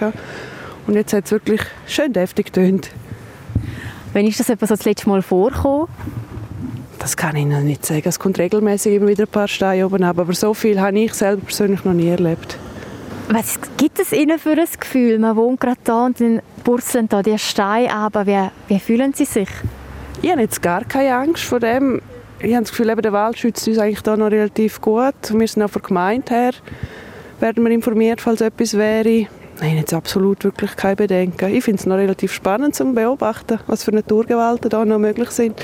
Und 0.86 0.94
jetzt 0.94 1.12
hat 1.12 1.26
es 1.26 1.30
wirklich 1.30 1.60
schön 1.86 2.12
deftig 2.12 2.46
getönt. 2.46 2.90
Wann 4.12 4.26
ist 4.26 4.40
das 4.40 4.48
etwa 4.48 4.66
so 4.66 4.74
das 4.74 4.84
letzte 4.84 5.08
Mal 5.08 5.22
vorgekommen? 5.22 5.86
Das 6.98 7.16
kann 7.16 7.36
ich 7.36 7.46
noch 7.46 7.60
nicht 7.60 7.86
sagen. 7.86 8.02
Es 8.04 8.18
kommt 8.18 8.38
regelmäßig 8.38 8.94
immer 8.94 9.08
wieder 9.08 9.24
ein 9.24 9.28
paar 9.28 9.48
Steine 9.48 9.86
oben 9.86 10.02
ab. 10.02 10.18
Aber 10.18 10.32
so 10.32 10.54
viel 10.54 10.80
habe 10.80 10.98
ich 10.98 11.14
selber 11.14 11.42
persönlich 11.44 11.84
noch 11.84 11.92
nie 11.94 12.08
erlebt. 12.08 12.58
Was 13.28 13.60
gibt 13.76 14.00
es 14.00 14.12
Ihnen 14.12 14.38
für 14.40 14.52
ein 14.52 14.66
Gefühl? 14.80 15.18
Man 15.20 15.36
wohnt 15.36 15.60
gerade 15.60 15.78
da 15.84 16.06
und 16.06 16.20
dann 16.20 16.42
purzeln 16.64 17.08
da 17.08 17.22
die 17.22 17.38
Steine 17.38 17.94
ab. 17.94 18.14
Wie, 18.26 18.48
wie 18.66 18.80
fühlen 18.80 19.12
Sie 19.14 19.24
sich? 19.24 19.48
Ich 20.20 20.30
habe 20.30 20.40
jetzt 20.40 20.60
gar 20.60 20.84
keine 20.84 21.14
Angst 21.14 21.44
vor 21.44 21.60
dem 21.60 22.02
ich 22.42 22.54
habe 22.54 22.62
das 22.62 22.70
Gefühl, 22.70 22.90
eben, 22.90 23.02
der 23.02 23.12
Wald 23.12 23.38
schützt 23.38 23.66
uns 23.68 23.78
eigentlich 23.78 24.02
da 24.02 24.16
noch 24.16 24.30
relativ 24.30 24.80
gut. 24.80 25.14
Wir 25.32 25.48
sind 25.48 25.62
auch 25.62 25.70
von 25.70 25.82
der 25.82 25.88
Gemeinde 25.88 26.34
her, 26.34 26.52
werden 27.38 27.64
wir 27.64 27.70
informiert, 27.70 28.20
falls 28.20 28.40
etwas 28.40 28.76
wäre. 28.76 29.26
Nein, 29.60 29.76
jetzt 29.76 29.92
absolut 29.92 30.42
wirklich 30.44 30.74
kein 30.76 30.96
Bedenken. 30.96 31.54
Ich 31.54 31.64
finde 31.64 31.80
es 31.80 31.86
noch 31.86 31.96
relativ 31.96 32.32
spannend 32.32 32.74
zu 32.74 32.84
beobachten, 32.94 33.60
was 33.66 33.84
für 33.84 33.92
Naturgewalten 33.92 34.70
da 34.70 34.84
noch 34.84 34.98
möglich 34.98 35.30
sind. 35.30 35.62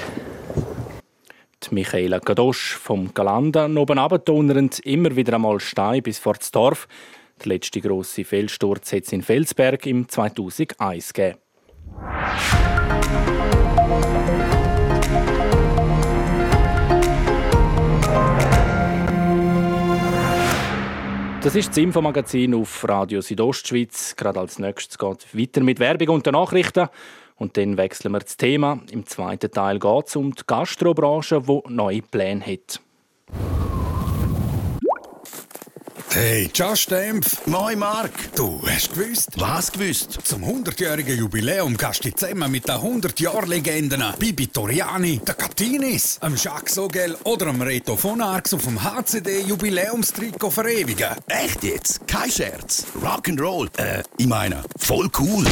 Michaela 1.70 2.20
Gadosch 2.20 2.76
vom 2.76 3.12
Galanda 3.12 3.66
oben 3.66 3.98
runtertunnernd, 3.98 4.78
immer 4.80 5.16
wieder 5.16 5.34
einmal 5.34 5.58
Stein 5.58 6.02
bis 6.02 6.18
vor 6.18 6.34
das 6.34 6.52
Dorf. 6.52 6.86
Der 7.42 7.48
letzte 7.48 7.80
grosse 7.80 8.24
Felssturz 8.24 8.92
hat 8.92 9.04
es 9.04 9.12
in 9.12 9.22
Felsberg 9.22 9.84
im 9.86 10.08
2001 10.08 11.12
gegeben. 11.12 11.38
Das 21.42 21.54
ist 21.54 21.68
das 21.68 21.76
Infomagazin 21.78 22.54
auf 22.54 22.88
Radio 22.88 23.20
Südostschweiz. 23.20 24.16
Gerade 24.16 24.40
als 24.40 24.58
nächstes 24.58 24.98
geht 24.98 25.38
weiter 25.38 25.62
mit 25.62 25.78
Werbung 25.78 26.08
und 26.08 26.26
den 26.26 26.32
Nachrichten. 26.32 26.88
Und 27.36 27.56
dann 27.56 27.76
wechseln 27.76 28.12
wir 28.12 28.18
das 28.20 28.36
Thema. 28.36 28.80
Im 28.90 29.06
zweiten 29.06 29.50
Teil 29.50 29.78
geht 29.78 30.08
es 30.08 30.16
um 30.16 30.34
die 30.34 30.42
Gastrobranche, 30.46 31.42
die 31.42 31.60
neue 31.68 32.02
Pläne 32.02 32.44
hat. 32.44 32.80
Hey, 36.18 36.48
Just 36.50 36.90
Dempf. 36.90 37.46
Moin 37.46 37.78
Mark. 37.78 38.10
Du 38.34 38.58
hast 38.66 38.94
gewusst? 38.94 39.32
Was 39.36 39.70
gewusst? 39.70 40.18
Zum 40.24 40.44
100-jährigen 40.44 41.18
Jubiläum 41.18 41.76
kannst 41.76 42.06
du 42.06 42.14
zusammen 42.14 42.50
mit 42.50 42.66
den 42.66 42.76
100-Jahr-Legenden 42.76 44.02
Bibi 44.18 44.46
Toriani, 44.46 45.18
der 45.18 45.34
Captinis, 45.34 46.18
dem 46.20 46.34
Jacques 46.36 46.74
Sogel 46.74 47.18
oder 47.24 47.44
dem 47.44 47.60
Reto 47.60 47.96
von 47.96 48.22
Arx 48.22 48.54
auf 48.54 48.64
dem 48.64 48.82
HCD-Jubiläumstrikot 48.82 50.50
verewigen. 50.50 51.10
Echt 51.26 51.62
jetzt? 51.62 52.08
Kein 52.08 52.30
Scherz. 52.30 52.86
Rock'n'Roll. 52.98 53.68
Äh, 53.78 54.02
ich 54.16 54.26
meine, 54.26 54.62
voll 54.78 55.10
cool. 55.18 55.44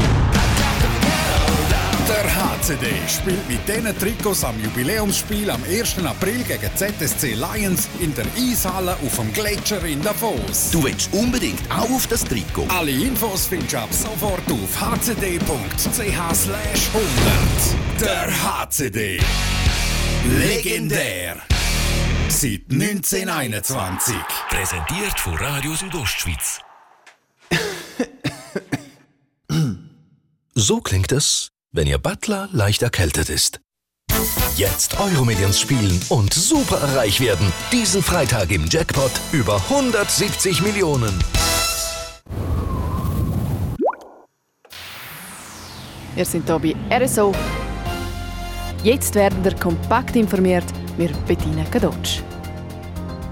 Der 2.08 2.36
HCD 2.36 2.86
spielt 3.08 3.48
mit 3.48 3.66
diesen 3.66 3.98
Trikots 3.98 4.44
am 4.44 4.62
Jubiläumsspiel 4.62 5.48
am 5.48 5.62
1. 5.64 6.04
April 6.04 6.44
gegen 6.44 6.70
ZSC 6.76 7.32
Lions 7.34 7.88
in 7.98 8.14
der 8.14 8.26
Eishalle 8.36 8.92
auf 9.04 9.16
dem 9.16 9.32
Gletscher 9.32 9.82
in 9.84 10.02
Davos. 10.02 10.70
Du 10.70 10.84
willst 10.84 11.12
unbedingt 11.14 11.62
auch 11.70 11.90
auf 11.90 12.06
das 12.06 12.22
Trikot. 12.24 12.66
Alle 12.68 12.90
Infos 12.90 13.46
findest 13.46 13.72
du 13.72 13.78
ab 13.78 13.88
sofort 13.90 14.42
auf 14.50 14.80
hcd.ch 14.80 15.98
100. 15.98 16.54
Der 18.00 18.28
HCD. 18.44 19.20
Legendär. 20.38 21.36
Seit 22.28 22.62
1921. 22.70 24.14
Präsentiert 24.50 25.18
von 25.18 25.34
Radio 25.36 25.74
Südostschweiz. 25.74 26.60
So 30.54 30.80
klingt 30.80 31.10
es, 31.10 31.50
wenn 31.74 31.88
Ihr 31.88 31.98
Butler 31.98 32.48
leicht 32.52 32.82
erkältet 32.82 33.28
ist. 33.28 33.60
Jetzt 34.56 35.00
Euromillions 35.00 35.58
spielen 35.58 36.00
und 36.08 36.32
super 36.32 36.76
reich 36.94 37.20
werden. 37.20 37.52
Diesen 37.72 38.00
Freitag 38.00 38.52
im 38.52 38.66
Jackpot 38.70 39.10
über 39.32 39.56
170 39.56 40.62
Millionen. 40.62 41.18
Wir 46.14 46.24
sind 46.24 46.48
hier 46.48 46.58
bei 46.60 47.04
RSO. 47.04 47.34
Jetzt 48.84 49.16
werden 49.16 49.42
wir 49.42 49.56
kompakt 49.56 50.14
informiert. 50.14 50.64
Wir 50.96 51.08
Bettina 51.26 51.64
Kadotsch. 51.64 52.20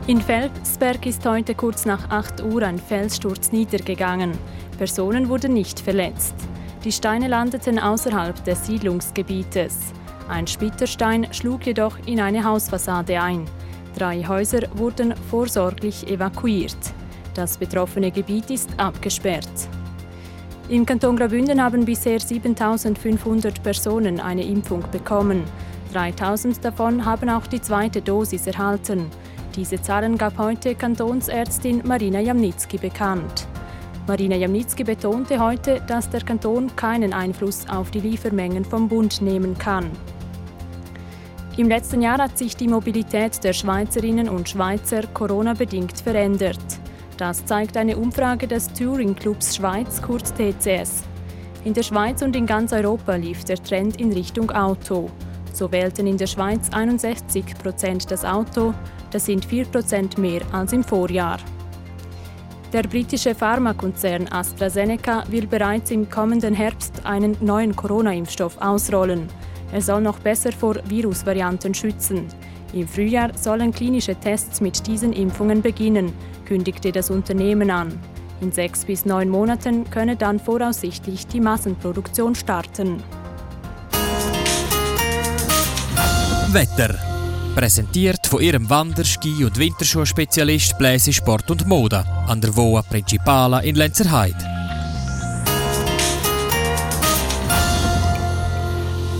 In 0.08 0.20
Felsberg 0.20 1.06
ist 1.06 1.24
heute 1.24 1.54
kurz 1.54 1.84
nach 1.84 2.10
8 2.10 2.42
Uhr 2.42 2.64
ein 2.64 2.80
Felssturz 2.80 3.52
niedergegangen. 3.52 4.36
Personen 4.78 5.28
wurden 5.28 5.52
nicht 5.52 5.78
verletzt. 5.78 6.34
Die 6.84 6.90
Steine 6.90 7.28
landeten 7.28 7.78
außerhalb 7.78 8.42
des 8.44 8.66
Siedlungsgebietes. 8.66 9.92
Ein 10.28 10.48
Splitterstein 10.48 11.32
schlug 11.32 11.64
jedoch 11.64 11.96
in 12.06 12.18
eine 12.18 12.42
Hausfassade 12.42 13.20
ein. 13.20 13.44
Drei 13.96 14.24
Häuser 14.24 14.62
wurden 14.74 15.14
vorsorglich 15.30 16.08
evakuiert. 16.08 16.76
Das 17.34 17.56
betroffene 17.56 18.10
Gebiet 18.10 18.50
ist 18.50 18.70
abgesperrt. 18.78 19.68
Im 20.68 20.84
Kanton 20.84 21.16
Graubünden 21.16 21.62
haben 21.62 21.84
bisher 21.84 22.18
7500 22.18 23.62
Personen 23.62 24.18
eine 24.18 24.44
Impfung 24.44 24.82
bekommen. 24.90 25.44
3000 25.92 26.64
davon 26.64 27.04
haben 27.04 27.28
auch 27.28 27.46
die 27.46 27.60
zweite 27.60 28.02
Dosis 28.02 28.46
erhalten. 28.46 29.08
Diese 29.54 29.80
Zahlen 29.80 30.18
gab 30.18 30.38
heute 30.38 30.74
Kantonsärztin 30.74 31.82
Marina 31.84 32.20
Jamnitzki 32.20 32.78
bekannt. 32.78 33.46
Marina 34.08 34.34
Jamnitzki 34.34 34.82
betonte 34.82 35.38
heute, 35.38 35.80
dass 35.86 36.10
der 36.10 36.22
Kanton 36.22 36.74
keinen 36.74 37.12
Einfluss 37.12 37.68
auf 37.68 37.92
die 37.92 38.00
Liefermengen 38.00 38.64
vom 38.64 38.88
Bund 38.88 39.22
nehmen 39.22 39.56
kann. 39.56 39.90
Im 41.56 41.68
letzten 41.68 42.02
Jahr 42.02 42.18
hat 42.18 42.36
sich 42.36 42.56
die 42.56 42.66
Mobilität 42.66 43.44
der 43.44 43.52
Schweizerinnen 43.52 44.28
und 44.28 44.48
Schweizer 44.48 45.06
Corona-bedingt 45.14 46.00
verändert. 46.00 46.58
Das 47.16 47.44
zeigt 47.44 47.76
eine 47.76 47.96
Umfrage 47.96 48.48
des 48.48 48.72
Touring 48.72 49.14
Clubs 49.14 49.54
Schweiz, 49.54 50.02
kurz 50.02 50.32
TCS. 50.34 51.04
In 51.64 51.74
der 51.74 51.84
Schweiz 51.84 52.22
und 52.22 52.34
in 52.34 52.46
ganz 52.46 52.72
Europa 52.72 53.14
lief 53.14 53.44
der 53.44 53.62
Trend 53.62 54.00
in 54.00 54.12
Richtung 54.12 54.50
Auto. 54.50 55.10
So 55.52 55.70
wählten 55.70 56.08
in 56.08 56.16
der 56.16 56.26
Schweiz 56.26 56.70
61 56.72 57.44
Prozent 57.62 58.10
das 58.10 58.24
Auto, 58.24 58.74
das 59.12 59.26
sind 59.26 59.44
4 59.44 59.66
Prozent 59.66 60.18
mehr 60.18 60.40
als 60.50 60.72
im 60.72 60.82
Vorjahr. 60.82 61.38
Der 62.72 62.84
britische 62.84 63.34
Pharmakonzern 63.34 64.28
AstraZeneca 64.28 65.24
will 65.28 65.46
bereits 65.46 65.90
im 65.90 66.08
kommenden 66.08 66.54
Herbst 66.54 67.04
einen 67.04 67.36
neuen 67.42 67.76
Corona-Impfstoff 67.76 68.56
ausrollen. 68.62 69.28
Er 69.72 69.82
soll 69.82 70.00
noch 70.00 70.18
besser 70.18 70.52
vor 70.52 70.76
Virusvarianten 70.86 71.74
schützen. 71.74 72.28
Im 72.72 72.88
Frühjahr 72.88 73.36
sollen 73.36 73.72
klinische 73.72 74.14
Tests 74.14 74.62
mit 74.62 74.86
diesen 74.86 75.12
Impfungen 75.12 75.60
beginnen, 75.60 76.14
kündigte 76.46 76.92
das 76.92 77.10
Unternehmen 77.10 77.70
an. 77.70 77.98
In 78.40 78.52
sechs 78.52 78.86
bis 78.86 79.04
neun 79.04 79.28
Monaten 79.28 79.88
könne 79.90 80.16
dann 80.16 80.40
voraussichtlich 80.40 81.26
die 81.26 81.40
Massenproduktion 81.40 82.34
starten. 82.34 83.02
Wetter. 86.52 87.11
Präsentiert 87.54 88.26
von 88.26 88.40
ihrem 88.40 88.70
Wander-, 88.70 89.04
Ski- 89.04 89.44
und 89.44 89.58
Winterschuhspezialist 89.58 90.78
Bläse 90.78 91.12
Sport 91.12 91.50
und 91.50 91.66
Mode 91.66 92.02
an 92.26 92.40
der 92.40 92.56
Voa 92.56 92.80
Principala 92.80 93.60
in 93.60 93.74
Lenzerheide. 93.74 94.38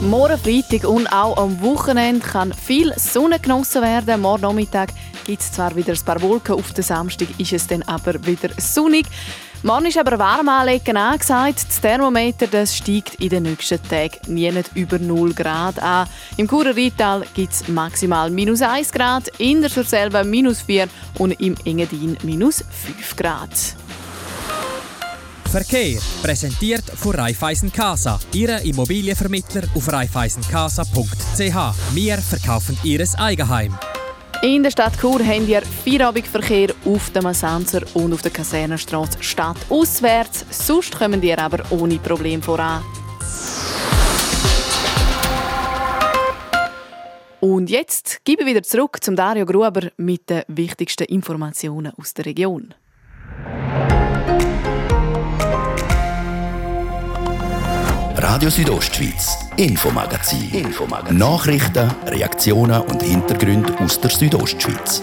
Morgen 0.01 0.39
Freitag 0.39 0.89
und 0.89 1.07
auch 1.13 1.37
am 1.37 1.61
Wochenende 1.61 2.27
kann 2.27 2.55
viel 2.55 2.93
Sonne 2.97 3.39
genossen 3.39 3.83
werden. 3.83 4.23
Morgen 4.23 4.43
Nachmittag 4.43 4.93
gibt 5.25 5.43
es 5.43 5.53
zwar 5.53 5.75
wieder 5.77 5.93
ein 5.93 6.05
paar 6.05 6.21
Wolken, 6.21 6.55
auf 6.55 6.73
den 6.73 6.85
Samstag 6.85 7.29
ist 7.39 7.53
es 7.53 7.67
dann 7.67 7.83
aber 7.83 8.25
wieder 8.27 8.51
sonnig. 8.59 9.07
Morgen 9.65 9.87
ist 9.87 9.99
aber 9.99 10.19
warm 10.19 10.49
anlegen 10.49 10.97
angesagt. 10.97 11.67
Das 11.69 11.81
Thermometer 11.81 12.49
das 12.49 12.77
steigt 12.77 13.15
in 13.17 13.29
den 13.29 13.45
nächsten 13.45 13.81
Tagen 13.89 14.19
nie 14.27 14.51
nicht 14.51 14.71
über 14.75 14.99
0 14.99 15.33
Grad 15.35 15.81
an. 15.81 16.09
Im 16.37 16.49
Churer 16.49 16.75
Rital 16.75 17.25
gibt 17.33 17.53
es 17.53 17.69
maximal 17.69 18.29
minus 18.29 18.61
1 18.61 18.91
Grad, 18.91 19.29
in 19.39 19.61
der 19.61 19.71
Surselva 19.71 20.25
minus 20.25 20.63
4 20.63 20.89
und 21.19 21.41
im 21.41 21.55
Engadin 21.65 22.17
minus 22.25 22.59
5 22.59 23.17
Grad. 23.17 23.51
Verkehr 25.53 26.01
präsentiert 26.23 26.85
von 26.97 27.15
Raiffeisen 27.15 27.71
Casa, 27.71 28.19
Ihre 28.33 28.65
Immobilienvermittler 28.65 29.65
auf 29.75 29.93
raiffeisencasa.ch. 29.93 31.95
Wir 31.95 32.19
verkaufen 32.19 32.77
Ihres 32.83 33.15
Eigenheim. 33.15 33.79
In 34.45 34.65
der 34.65 34.73
Stadt 34.73 34.99
Chur 35.01 35.25
haben 35.25 35.47
wir 35.47 35.63
Feierabendverkehr 35.63 36.75
auf 36.85 37.11
der 37.11 37.23
Massanzer 37.23 37.83
und 37.95 38.13
auf 38.13 38.23
der 38.23 38.33
Kasernenstraße 38.33 39.23
stadtauswärts. 39.23 40.45
Sonst 40.51 40.99
kommen 40.99 41.23
wir 41.23 41.39
aber 41.39 41.63
ohne 41.71 42.01
Problem 42.01 42.43
voran. 42.43 42.83
Und 47.39 47.71
jetzt 47.71 48.25
gebe 48.25 48.43
ich 48.43 48.49
wieder 48.49 48.65
zurück 48.65 48.99
zum 49.01 49.15
Dario 49.15 49.47
Gruber 49.47 49.93
mit 49.97 50.29
den 50.29 50.43
wichtigsten 50.49 51.05
Informationen 51.05 51.93
aus 51.97 52.13
der 52.13 52.27
Region. 52.27 52.75
Radio 58.25 58.51
Südostschweiz, 58.51 59.51
Infomagazin. 59.57 60.67
Infomagazin. 60.67 61.19
Nachrichten, 61.19 61.91
Reaktionen 62.07 62.81
und 62.83 63.03
Hintergründe 63.03 63.75
aus 63.81 64.01
der 64.01 64.11
Südostschweiz. 64.11 65.03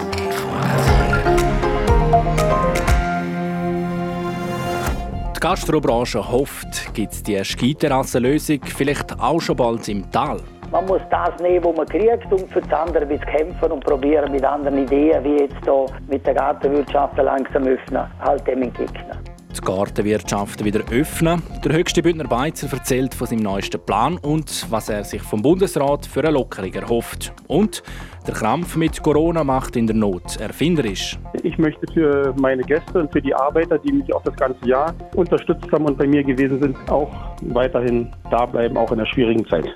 Die 5.36 5.38
Gastrobranche 5.38 6.32
hofft, 6.32 6.94
gibt 6.94 7.12
es 7.12 7.22
die 7.22 7.44
Skiterrassenlösung 7.44 8.60
vielleicht 8.64 9.20
auch 9.20 9.40
schon 9.42 9.56
bald 9.56 9.86
im 9.90 10.10
Tal. 10.10 10.40
Man 10.72 10.86
muss 10.86 11.02
das 11.10 11.38
nehmen, 11.42 11.62
was 11.62 11.76
man 11.76 11.86
kriegt 11.88 12.32
und 12.32 12.50
für 12.50 12.62
das 12.62 12.72
andere 12.72 13.06
ein 13.06 13.20
kämpfen 13.20 13.70
und 13.70 13.84
probieren 13.84 14.32
mit 14.32 14.42
anderen 14.42 14.78
Ideen, 14.78 15.22
wie 15.24 15.42
jetzt 15.42 15.62
hier 15.62 15.86
mit 16.08 16.26
der 16.26 16.32
Gartenwirtschaft 16.32 17.18
langsam 17.18 17.66
öffnen, 17.66 18.06
halt 18.24 18.46
dem 18.46 18.62
entgegnen 18.62 19.18
die 19.56 19.60
Gartenwirtschaft 19.60 20.64
wieder 20.64 20.80
öffnen. 20.90 21.42
Der 21.64 21.72
höchste 21.72 22.02
Bündner 22.02 22.28
Beizer 22.28 22.72
erzählt 22.72 23.14
von 23.14 23.26
seinem 23.26 23.40
neuesten 23.40 23.80
Plan 23.80 24.18
und 24.18 24.66
was 24.70 24.88
er 24.88 25.04
sich 25.04 25.22
vom 25.22 25.42
Bundesrat 25.42 26.06
für 26.06 26.20
eine 26.20 26.30
Lockerung 26.30 26.72
erhofft. 26.72 27.32
Und 27.46 27.82
der 28.26 28.34
Krampf 28.34 28.76
mit 28.76 29.02
Corona 29.02 29.44
macht 29.44 29.76
in 29.76 29.86
der 29.86 29.96
Not 29.96 30.36
erfinderisch. 30.36 31.18
Ich 31.42 31.58
möchte 31.58 31.86
für 31.92 32.34
meine 32.38 32.62
Gäste 32.62 33.00
und 33.00 33.12
für 33.12 33.20
die 33.20 33.34
Arbeiter, 33.34 33.78
die 33.78 33.92
mich 33.92 34.14
auch 34.14 34.22
das 34.22 34.36
ganze 34.36 34.66
Jahr 34.68 34.94
unterstützt 35.16 35.70
haben 35.72 35.84
und 35.86 35.98
bei 35.98 36.06
mir 36.06 36.22
gewesen 36.22 36.60
sind, 36.60 36.76
auch 36.90 37.10
weiterhin 37.42 38.10
da 38.30 38.46
bleiben, 38.46 38.76
auch 38.76 38.92
in 38.92 38.98
der 38.98 39.06
schwierigen 39.06 39.46
Zeit. 39.46 39.68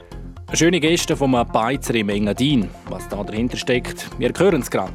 Schöne 0.52 0.78
Geste 0.78 1.16
vom 1.16 1.32
Beizer 1.52 1.94
im 1.94 2.10
Engadin. 2.10 2.68
Was 2.88 3.08
da 3.08 3.24
dahinter 3.24 3.56
steckt, 3.56 4.08
wir 4.18 4.32
hören 4.38 4.60
es 4.60 4.70
gerade. 4.70 4.92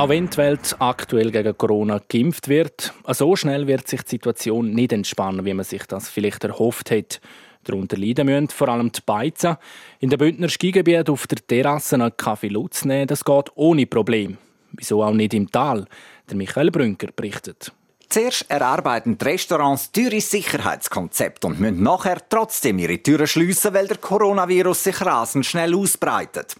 Auch 0.00 0.08
wenn 0.08 0.30
die 0.30 0.36
Welt 0.38 0.76
aktuell 0.78 1.30
gegen 1.30 1.58
Corona 1.58 2.00
geimpft 2.08 2.48
wird, 2.48 2.94
so 3.08 3.36
schnell 3.36 3.66
wird 3.66 3.86
sich 3.86 4.00
die 4.00 4.12
Situation 4.12 4.70
nicht 4.70 4.94
entspannen, 4.94 5.44
wie 5.44 5.52
man 5.52 5.66
sich 5.66 5.82
das 5.84 6.08
vielleicht 6.08 6.42
erhofft 6.42 6.90
hat. 6.90 7.20
Darunter 7.64 7.98
leiden 7.98 8.24
müssen 8.24 8.48
vor 8.48 8.70
allem 8.70 8.90
die 8.90 9.02
Beizen. 9.04 9.58
In 9.98 10.08
den 10.08 10.18
Bündner 10.18 10.48
Skigebiet 10.48 11.10
auf 11.10 11.26
der 11.26 11.46
Terrasse 11.46 11.96
einen 11.96 12.16
Kaffee 12.16 12.48
Lutz 12.48 12.86
nehmen, 12.86 13.08
das 13.08 13.22
geht 13.22 13.50
ohne 13.56 13.84
Problem. 13.84 14.38
Wieso 14.72 15.02
auch 15.02 15.12
nicht 15.12 15.34
im 15.34 15.52
Tal? 15.52 15.84
Der 16.30 16.36
Michael 16.38 16.70
Brünker 16.70 17.08
berichtet. 17.14 17.70
Zuerst 18.08 18.50
erarbeiten 18.50 19.18
die 19.18 19.24
Restaurants 19.26 19.92
teure 19.92 20.22
Sicherheitskonzepte 20.22 21.46
und 21.46 21.60
müssen 21.60 21.82
nachher 21.82 22.26
trotzdem 22.26 22.78
ihre 22.78 23.02
Türen 23.02 23.26
schliessen, 23.26 23.74
weil 23.74 23.86
der 23.86 23.98
Coronavirus 23.98 24.82
sich 24.82 25.00
rasend 25.02 25.44
schnell 25.44 25.74
ausbreitet. 25.74 26.56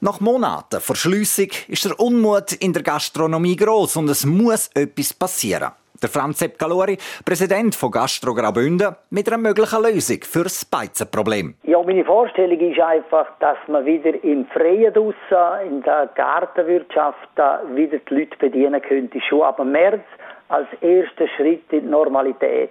Nach 0.00 0.20
Monaten 0.20 0.78
Verschliessung 0.80 1.48
ist 1.68 1.86
der 1.86 1.98
Unmut 1.98 2.52
in 2.52 2.74
der 2.74 2.82
Gastronomie 2.82 3.56
groß 3.56 3.96
und 3.96 4.10
es 4.10 4.26
muss 4.26 4.68
etwas 4.74 5.14
passieren. 5.14 5.70
Der 6.02 6.10
Franz 6.10 6.40
Sepp 6.40 6.58
Galori, 6.58 6.98
Präsident 7.24 7.74
von 7.74 7.90
Gastro 7.90 8.34
Graubünden, 8.34 8.94
mit 9.08 9.26
einer 9.26 9.38
möglichen 9.38 9.82
Lösung 9.82 10.18
für 10.20 10.42
das 10.42 10.66
Beizenproblem. 10.66 11.54
Ja, 11.62 11.82
meine 11.82 12.04
Vorstellung 12.04 12.60
ist 12.60 12.78
einfach, 12.78 13.26
dass 13.40 13.56
man 13.68 13.86
wieder 13.86 14.22
im 14.22 14.44
Freien 14.48 14.92
draussen, 14.92 15.66
in 15.66 15.82
der 15.82 16.10
Gartenwirtschaft, 16.14 17.30
wieder 17.74 17.96
die 17.96 18.14
Leute 18.14 18.36
bedienen 18.38 18.82
könnte. 18.82 19.18
Schon 19.26 19.44
ab 19.44 19.64
März 19.64 20.04
als 20.48 20.68
erster 20.82 21.26
Schritt 21.38 21.72
in 21.72 21.80
die 21.80 21.86
Normalität. 21.86 22.70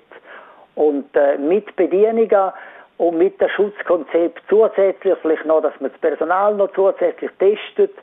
Und 0.76 1.08
äh, 1.16 1.40
mit 1.40 1.76
Bedienungen 1.76 2.52
und 2.98 3.18
mit 3.18 3.40
dem 3.42 3.50
Schutzkonzept 3.50 4.42
zusätzlich 4.50 5.16
vielleicht 5.22 5.46
noch, 5.46 5.62
dass 5.62 5.74
man 5.80 5.92
das 5.92 6.00
Personal 6.00 6.56
noch 6.56 6.72
zusätzlich 6.74 7.32
testet 7.40 7.94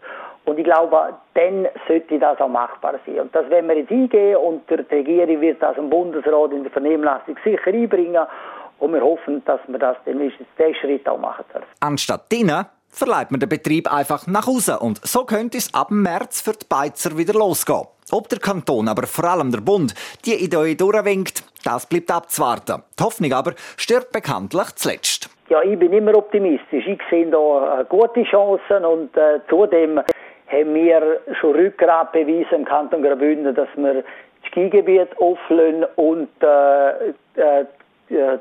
Und 0.44 0.58
ich 0.58 0.64
glaube, 0.64 1.14
dann 1.34 1.68
sollte 1.86 2.18
das 2.18 2.40
auch 2.40 2.48
machbar 2.48 2.94
sein. 3.06 3.20
Und 3.20 3.34
das 3.34 3.48
werden 3.48 3.68
wir 3.68 3.78
jetzt 3.78 3.90
eingehen 3.90 4.36
und 4.36 4.68
die 4.68 4.74
Regierung 4.74 5.40
wird 5.40 5.62
das 5.62 5.76
im 5.76 5.88
Bundesrat 5.88 6.52
in 6.52 6.64
der 6.64 6.72
Vernehmlassung 6.72 7.36
sicher 7.44 7.68
einbringen. 7.68 8.26
Und 8.78 8.92
wir 8.92 9.02
hoffen, 9.02 9.44
dass 9.44 9.60
wir 9.68 9.78
das 9.78 9.96
den 10.04 10.18
nächsten 10.18 10.44
Schritt 10.80 11.08
auch 11.08 11.18
machen 11.18 11.44
dürfen. 11.52 11.68
Anstatt 11.80 12.32
dienen 12.32 12.66
verleiht 12.88 13.30
man 13.30 13.38
den 13.38 13.48
Betrieb 13.48 13.92
einfach 13.92 14.26
nach 14.26 14.46
Hause 14.46 14.80
und 14.80 15.00
so 15.06 15.24
könnte 15.24 15.58
es 15.58 15.72
ab 15.72 15.90
März 15.90 16.40
für 16.40 16.52
die 16.52 16.66
Beizer 16.68 17.16
wieder 17.16 17.32
losgehen. 17.32 17.86
Ob 18.14 18.28
der 18.28 18.40
Kanton, 18.40 18.88
aber 18.88 19.06
vor 19.06 19.24
allem 19.24 19.50
der 19.50 19.62
Bund, 19.62 19.94
die 20.26 20.34
Idee 20.34 20.74
durchwinkt, 20.74 21.44
das 21.64 21.86
bleibt 21.86 22.10
abzuwarten. 22.10 22.82
Die 22.98 23.02
Hoffnung 23.02 23.32
aber 23.32 23.54
stirbt 23.78 24.12
bekanntlich 24.12 24.68
zuletzt. 24.74 25.30
Ja, 25.48 25.62
ich 25.62 25.78
bin 25.78 25.94
immer 25.94 26.14
optimistisch. 26.14 26.86
Ich 26.86 27.00
sehe 27.08 27.26
da 27.30 27.80
äh, 27.80 27.84
gute 27.88 28.22
Chancen 28.24 28.84
und 28.84 29.16
äh, 29.16 29.40
zudem 29.48 29.98
haben 29.98 30.74
wir 30.74 31.20
schon 31.40 31.54
Rückgrat 31.54 32.12
bewiesen 32.12 32.52
im 32.52 32.64
Kanton 32.66 33.02
Graubünden, 33.02 33.54
dass 33.54 33.68
wir 33.76 33.94
das 33.94 34.04
Skigebiet 34.50 35.08
öffnen 35.18 35.86
und 35.96 36.28
äh, 36.42 37.08
äh, 37.40 37.64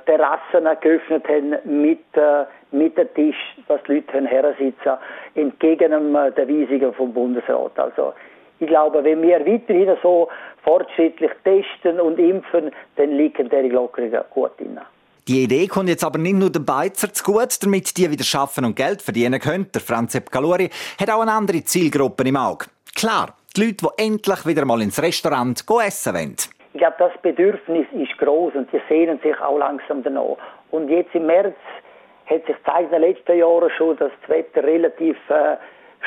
Terrassen 0.05 0.67
geöffnet 0.81 1.25
haben 1.29 1.55
mit, 1.63 1.99
äh, 2.13 2.43
mit 2.71 2.97
dem 2.97 3.13
Tisch, 3.13 3.55
dass 3.69 3.81
die 3.83 3.93
Leute 3.93 4.27
hersitzen 4.27 4.97
entgegen 5.35 6.13
äh, 6.13 6.31
der 6.33 6.49
Weisungen 6.49 6.93
vom 6.93 7.13
Bundesrat. 7.13 7.79
Also 7.79 8.13
ich 8.61 8.67
glaube, 8.67 9.03
wenn 9.03 9.21
wir 9.23 9.39
weiterhin 9.39 9.97
so 10.03 10.29
fortschrittlich 10.63 11.31
testen 11.43 11.99
und 11.99 12.19
impfen, 12.19 12.71
dann 12.95 13.09
liegen 13.17 13.49
diese 13.49 13.73
Lockerungen 13.73 14.21
gut 14.29 14.51
drin. 14.59 14.79
Die 15.27 15.43
Idee 15.43 15.67
kommt 15.67 15.89
jetzt 15.89 16.03
aber 16.03 16.19
nicht 16.19 16.35
nur 16.35 16.51
den 16.51 16.63
Beizer 16.63 17.11
zu 17.11 17.23
gut, 17.23 17.57
damit 17.61 17.97
die 17.97 18.09
wieder 18.11 18.23
schaffen 18.23 18.65
und 18.65 18.75
Geld 18.75 19.01
verdienen 19.01 19.39
können. 19.39 19.67
Der 19.73 19.81
Franz 19.81 20.19
Galori 20.31 20.69
hat 20.99 21.09
auch 21.09 21.21
eine 21.21 21.31
andere 21.31 21.63
Zielgruppe 21.63 22.23
im 22.23 22.37
Auge. 22.37 22.65
Klar, 22.95 23.33
die 23.55 23.65
Leute, 23.65 23.77
die 23.97 24.03
endlich 24.03 24.45
wieder 24.45 24.65
mal 24.65 24.81
ins 24.81 25.01
Restaurant 25.01 25.63
essen 25.83 26.13
wollen. 26.13 26.35
Ich 26.73 26.79
glaube, 26.79 26.95
das 26.99 27.11
Bedürfnis 27.21 27.87
ist 27.93 28.17
groß 28.19 28.53
und 28.55 28.71
die 28.71 28.81
sehnen 28.87 29.19
sich 29.21 29.39
auch 29.41 29.57
langsam 29.57 30.03
danach. 30.03 30.37
Und 30.69 30.87
jetzt 30.89 31.13
im 31.15 31.25
März 31.25 31.55
hat 32.27 32.45
sich 32.45 32.55
gezeigt 32.55 32.91
in 32.93 33.01
den 33.01 33.01
letzten 33.01 33.37
Jahren 33.37 33.69
schon, 33.77 33.97
dass 33.97 34.11
das 34.21 34.29
Wetter 34.29 34.63
relativ 34.63 35.17
äh, 35.29 35.57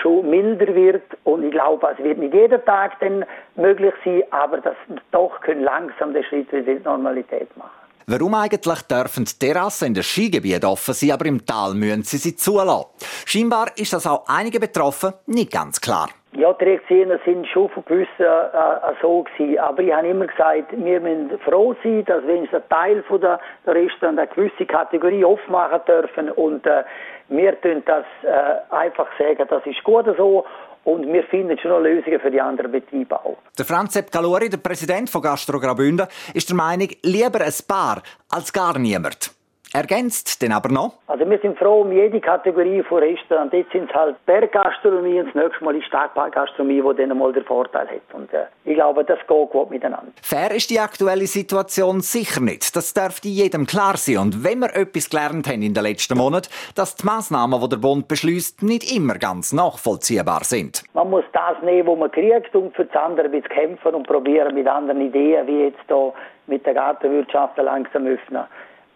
schon 0.01 0.29
milder 0.29 0.75
wird 0.75 1.03
und 1.25 1.45
ich 1.45 1.51
glaube, 1.51 1.89
es 1.97 2.03
wird 2.05 2.19
nicht 2.19 2.35
jeden 2.35 2.65
Tag 2.65 2.99
dann 3.01 3.25
möglich 3.57 3.95
sein, 4.05 4.23
aber 4.31 4.59
dass 4.59 4.77
wir 4.89 5.01
doch 5.13 5.41
können 5.41 5.63
langsam 5.63 6.13
den 6.13 6.25
Schritt 6.25 6.53
wieder 6.53 6.73
in 6.73 6.79
die 6.79 6.85
Normalität 6.85 7.57
machen. 7.57 7.71
Warum 8.07 8.35
eigentlich 8.35 8.83
dürfen 8.83 9.25
die 9.25 9.39
Terrassen 9.47 9.89
in 9.89 9.95
den 9.95 10.03
Skigebieten 10.03 10.69
offen 10.69 10.93
sein, 10.93 11.13
aber 11.13 11.25
im 11.25 11.47
Tal 11.47 11.73
müssen 11.75 12.03
sie 12.03 12.19
sie 12.19 12.37
zulassen? 12.37 12.91
Scheinbar 13.25 13.69
ist 13.77 13.95
das 13.95 14.07
auch 14.07 14.25
einige 14.29 14.61
Betroffen 14.61 15.15
nicht 15.27 15.51
ganz 15.51 15.81
klar. 15.81 16.11
Ja, 16.37 16.53
die 16.53 16.65
Reaktionen 16.65 17.19
sind 17.25 17.47
schon 17.47 17.69
von 17.71 17.85
gewissen 17.87 18.09
äh, 18.19 18.25
äh, 18.25 18.95
so 19.01 19.23
gewesen. 19.23 19.59
Aber 19.59 19.81
ich 19.83 19.93
habe 19.93 20.09
immer 20.09 20.27
gesagt, 20.27 20.73
wir 20.73 21.01
müssen 21.01 21.39
froh 21.39 21.77
sein, 21.83 22.05
dass 22.07 22.27
wenigstens 22.27 22.61
ein 22.61 22.69
Teil 22.69 23.03
von 23.05 23.21
der, 23.21 23.39
der 23.65 23.75
Restaurant 23.77 24.19
eine 24.19 24.29
gewisse 24.29 24.67
Kategorie 24.67 25.25
aufmachen 25.25 25.81
dürfen. 25.87 26.31
Und 26.33 26.67
äh, 26.67 26.83
wir 27.28 27.61
tun 27.61 27.83
das 27.87 28.04
äh, 28.23 28.75
einfach 28.75 29.07
sagen, 29.19 29.47
das 29.49 29.64
ist 29.66 29.83
gut 29.85 30.07
so. 30.16 30.45
Und 30.85 31.11
wir 31.11 31.23
finden 31.25 31.59
schon 31.59 31.71
noch 31.71 31.81
Lösungen 31.81 32.21
für 32.21 32.31
die 32.31 32.40
anderen 32.40 32.71
Betriebe 32.71 33.19
auch. 33.19 33.38
Der 33.59 33.64
Franz 33.64 33.95
Sepp 33.95 34.11
Galori, 34.11 34.50
der 34.50 34.59
Präsident 34.59 35.09
von 35.09 35.23
Gastro 35.23 35.59
Graubünden, 35.59 36.07
ist 36.35 36.50
der 36.50 36.57
Meinung, 36.57 36.88
lieber 37.02 37.40
ein 37.40 37.54
Paar 37.66 38.02
als 38.28 38.52
gar 38.52 38.78
niemand. 38.78 39.35
Ergänzt 39.75 40.40
denn 40.40 40.52
aber 40.52 40.69
noch? 40.69 40.93
Also 41.08 41.28
wir 41.28 41.37
sind 41.41 41.58
froh 41.58 41.80
um 41.80 41.91
jede 41.91 42.21
Kategorie 42.21 42.80
von 42.84 43.02
Restaurants. 43.02 43.52
Jetzt 43.52 43.73
sind 43.73 43.91
es 43.91 43.97
halt 43.97 44.15
Berggastronomie 44.25 45.19
und 45.19 45.26
das 45.26 45.34
nächste 45.34 45.65
Mal 45.65 45.75
ist 45.75 45.87
Stadtgastronomie, 45.87 46.80
die 46.80 46.97
dann 47.08 47.19
mal 47.19 47.32
den 47.32 47.45
Vorteil 47.45 47.89
hat. 47.89 48.15
Und 48.15 48.32
äh, 48.32 48.45
ich 48.65 48.76
glaube, 48.76 49.04
das 49.04 49.19
geht 49.19 49.50
gut 49.50 49.71
miteinander. 49.71 50.13
Fair 50.23 50.52
ist 50.52 50.71
die 50.71 50.78
aktuelle 50.78 51.26
Situation 51.26 52.02
sicher 52.02 52.41
nicht. 52.41 52.76
Das 52.76 52.95
dürfte 52.95 53.26
jedem 53.26 53.67
klar 53.67 53.97
sein. 53.97 54.19
Und 54.19 54.45
wenn 54.45 54.60
wir 54.60 54.73
etwas 54.76 55.10
gelernt 55.10 55.49
haben 55.49 55.63
in 55.63 55.75
den 55.75 55.82
letzten 55.82 56.17
Monaten, 56.17 56.50
dass 56.76 56.95
die 56.95 57.04
Massnahmen, 57.04 57.60
die 57.60 57.69
der 57.71 57.78
Bund 57.78 58.06
beschließt, 58.06 58.63
nicht 58.63 58.95
immer 58.95 59.15
ganz 59.15 59.52
nachvollziehbar 59.52 60.45
sind. 60.45 60.84
Man 60.95 61.10
muss 61.10 61.25
das 61.32 61.60
nehmen, 61.65 61.89
was 61.89 61.99
man 61.99 62.13
kriegt 62.13 62.54
und 62.54 62.76
für 62.76 62.84
das 62.84 62.95
andere 62.95 63.26
ein 63.26 63.32
bisschen 63.32 63.49
kämpfen 63.49 63.97
und 63.97 64.06
probieren 64.06 64.54
mit 64.54 64.69
anderen 64.69 65.00
Ideen, 65.00 65.49
wie 65.49 65.65
jetzt 65.65 65.80
hier 65.89 66.13
mit 66.47 66.65
der 66.65 66.75
Gartenwirtschaft 66.75 67.56
langsam 67.58 68.06
öffnen 68.06 68.45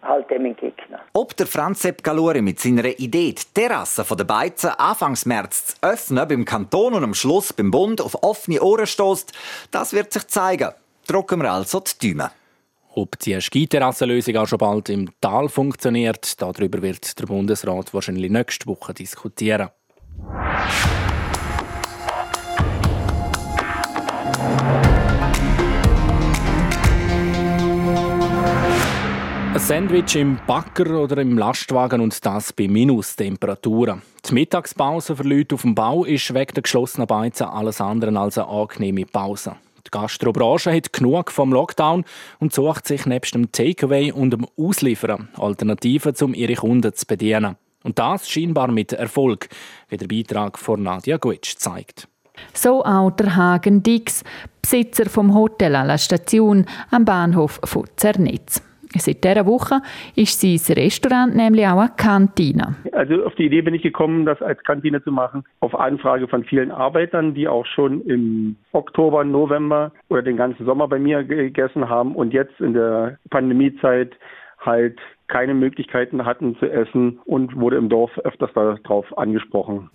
halt 0.01 0.29
dem 0.29 0.45
entgegnen. 0.45 0.99
Ob 1.13 1.35
der 1.35 1.47
Franz 1.47 1.81
Sepp 1.81 2.03
Galuri 2.03 2.41
mit 2.41 2.59
seiner 2.59 2.85
Idee, 2.85 3.33
die 3.33 3.53
Terrasse 3.53 4.03
von 4.03 4.17
der 4.17 4.25
Beizen 4.25 4.69
Anfangs 4.69 5.25
März 5.25 5.67
zu 5.67 5.75
öffnen, 5.81 6.27
beim 6.27 6.45
Kanton 6.45 6.93
und 6.93 7.03
am 7.03 7.13
Schluss 7.13 7.53
beim 7.53 7.71
Bund 7.71 8.01
auf 8.01 8.23
offene 8.23 8.61
Ohren 8.61 8.87
stößt, 8.87 9.31
das 9.71 9.93
wird 9.93 10.13
sich 10.13 10.27
zeigen. 10.27 10.71
Drücken 11.07 11.41
wir 11.41 11.51
also 11.51 11.81
die 12.01 12.15
Daumen. 12.15 12.31
Ob 12.95 13.19
die 13.19 13.39
Skiterrassenlösung 13.39 14.35
auch 14.37 14.47
schon 14.47 14.57
bald 14.57 14.89
im 14.89 15.09
Tal 15.21 15.47
funktioniert, 15.47 16.41
darüber 16.41 16.81
wird 16.81 17.19
der 17.19 17.27
Bundesrat 17.27 17.93
wahrscheinlich 17.93 18.31
nächste 18.31 18.67
Woche 18.67 18.93
diskutieren. 18.93 19.69
Ein 29.59 29.65
Sandwich 29.65 30.15
im 30.15 30.39
Backer 30.47 31.01
oder 31.01 31.17
im 31.17 31.37
Lastwagen 31.37 31.99
und 31.99 32.25
das 32.25 32.53
bei 32.53 32.69
Minustemperaturen. 32.69 34.01
Die 34.25 34.33
Mittagspause 34.33 35.17
für 35.17 35.23
Leute 35.23 35.55
auf 35.55 35.63
dem 35.63 35.75
Bau 35.75 36.05
ist 36.05 36.33
wegen 36.33 36.53
der 36.53 36.63
geschlossenen 36.63 37.07
Beizen 37.07 37.43
alles 37.43 37.81
andere 37.81 38.17
als 38.17 38.37
eine 38.37 38.47
angenehme 38.47 39.05
Pause. 39.05 39.57
Die 39.85 39.91
Gastrobranche 39.91 40.73
hat 40.73 40.93
genug 40.93 41.29
vom 41.29 41.51
Lockdown 41.51 42.05
und 42.39 42.53
sucht 42.53 42.87
sich 42.87 43.05
nebst 43.05 43.35
dem 43.35 43.51
Takeaway 43.51 44.13
und 44.13 44.31
dem 44.31 44.47
Ausliefern 44.57 45.27
Alternativen, 45.35 46.15
um 46.21 46.33
ihre 46.33 46.55
Kunden 46.55 46.93
zu 46.93 47.05
bedienen. 47.05 47.57
Und 47.83 47.99
das 47.99 48.29
scheinbar 48.29 48.71
mit 48.71 48.93
Erfolg, 48.93 49.49
wie 49.89 49.97
der 49.97 50.07
Beitrag 50.07 50.57
von 50.57 50.83
Nadia 50.83 51.17
Guitsch 51.17 51.57
zeigt. 51.57 52.07
So 52.53 52.85
auch 52.85 53.11
der 53.11 53.35
Hagen 53.35 53.83
Dix, 53.83 54.23
Besitzer 54.61 55.09
vom 55.09 55.35
Hotel 55.35 55.75
à 55.75 55.83
la 55.83 55.97
Station 55.97 56.65
am 56.91 57.03
Bahnhof 57.03 57.59
von 57.65 57.83
Zernitz. 57.97 58.61
Seit 58.95 59.23
dieser 59.23 59.45
Woche 59.45 59.81
ist 60.15 60.41
sein 60.41 60.75
Restaurant 60.75 61.35
nämlich 61.35 61.67
auch 61.67 61.79
eine 61.79 61.91
Kantine. 61.95 62.75
Also 62.91 63.23
auf 63.23 63.35
die 63.35 63.45
Idee 63.45 63.61
bin 63.61 63.75
ich 63.75 63.83
gekommen, 63.83 64.25
das 64.25 64.41
als 64.41 64.63
Kantine 64.63 65.03
zu 65.03 65.11
machen, 65.11 65.43
auf 65.59 65.75
Anfrage 65.75 66.27
von 66.27 66.43
vielen 66.43 66.71
Arbeitern, 66.71 67.33
die 67.33 67.47
auch 67.47 67.65
schon 67.65 68.01
im 68.05 68.55
Oktober, 68.71 69.23
November 69.23 69.91
oder 70.09 70.23
den 70.23 70.37
ganzen 70.37 70.65
Sommer 70.65 70.87
bei 70.87 70.97
mir 70.97 71.23
gegessen 71.23 71.87
haben 71.87 72.15
und 72.15 72.33
jetzt 72.33 72.59
in 72.59 72.73
der 72.73 73.19
Pandemiezeit 73.29 74.17
halt 74.59 74.99
keine 75.29 75.53
Möglichkeiten 75.53 76.25
hatten 76.25 76.57
zu 76.57 76.69
essen 76.69 77.19
und 77.25 77.55
wurde 77.55 77.77
im 77.77 77.87
Dorf 77.87 78.11
öfters 78.19 78.51
darauf 78.53 79.17
angesprochen. 79.17 79.89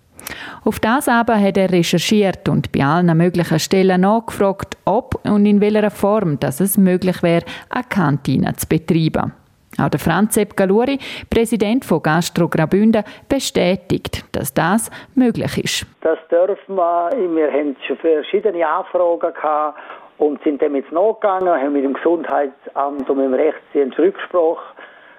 Auf 0.63 0.79
das 0.79 1.07
aber 1.07 1.39
hat 1.39 1.57
er 1.57 1.71
recherchiert 1.71 2.49
und 2.49 2.71
bei 2.71 2.83
allen 2.83 3.15
möglichen 3.17 3.59
Stellen 3.59 4.01
nachgefragt, 4.01 4.77
ob 4.85 5.15
und 5.25 5.45
in 5.45 5.61
welcher 5.61 5.91
Form 5.91 6.39
dass 6.39 6.59
es 6.59 6.77
möglich 6.77 7.21
wäre, 7.21 7.45
eine 7.69 7.83
Kantine 7.83 8.53
zu 8.55 8.67
betreiben. 8.67 9.33
Auch 9.77 9.89
der 9.89 9.99
Franz 9.99 10.35
Sepp 10.35 10.55
Galuri, 10.55 10.97
Präsident 11.29 11.83
von 11.83 12.01
Gastro 12.01 12.47
Graubünden, 12.47 13.03
bestätigt, 13.27 14.23
dass 14.31 14.53
das 14.53 14.89
möglich 15.15 15.57
ist. 15.57 15.85
Das 16.01 16.17
dürfen 16.31 16.75
wir. 16.75 17.09
Wir 17.11 17.51
haben 17.51 17.75
schon 17.85 17.97
verschiedene 17.97 18.65
Anfragen 18.65 19.33
gehabt 19.33 19.77
und 20.17 20.41
sind 20.43 20.61
dem 20.61 20.75
jetzt 20.75 20.93
nachgegangen, 20.93 21.49
haben 21.49 21.73
mit 21.73 21.83
dem 21.83 21.93
Gesundheitsamt 21.93 23.09
und 23.09 23.17
mit 23.17 23.25
dem 23.25 23.33
Rechtsdienst 23.33 23.99
Rücksprache 23.99 24.63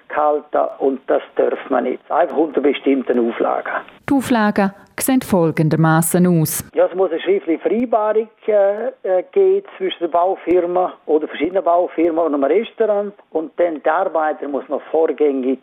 gehalten 0.07 0.69
und 0.79 1.01
das 1.07 1.21
dürfen 1.37 1.69
wir 1.69 1.81
nicht. 1.81 2.11
Einfach 2.11 2.37
unter 2.37 2.61
bestimmten 2.61 3.29
Auflagen. 3.29 3.73
Die 4.09 4.13
Auflagen 4.13 4.71
sehen 4.99 5.21
folgendermaßen 5.21 6.25
aus. 6.27 6.69
Ja, 6.73 6.85
es 6.85 6.95
muss 6.95 7.11
eine 7.11 7.21
schriftliche 7.21 7.59
Vereinbarung 7.59 8.29
äh, 8.47 8.87
äh, 9.03 9.23
geben 9.31 9.67
zwischen 9.77 9.99
der 9.99 10.07
Baufirma 10.07 10.93
oder 11.05 11.27
verschiedenen 11.27 11.63
Baufirmen 11.63 12.19
und 12.19 12.33
einem 12.33 12.43
Restaurant 12.43 13.13
und 13.31 13.51
dann 13.57 13.81
der 13.83 13.93
Arbeiter 13.93 14.47
muss 14.47 14.67
noch 14.69 14.81
vorgängig 14.91 15.59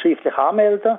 schriftlich 0.00 0.34
anmelden 0.38 0.98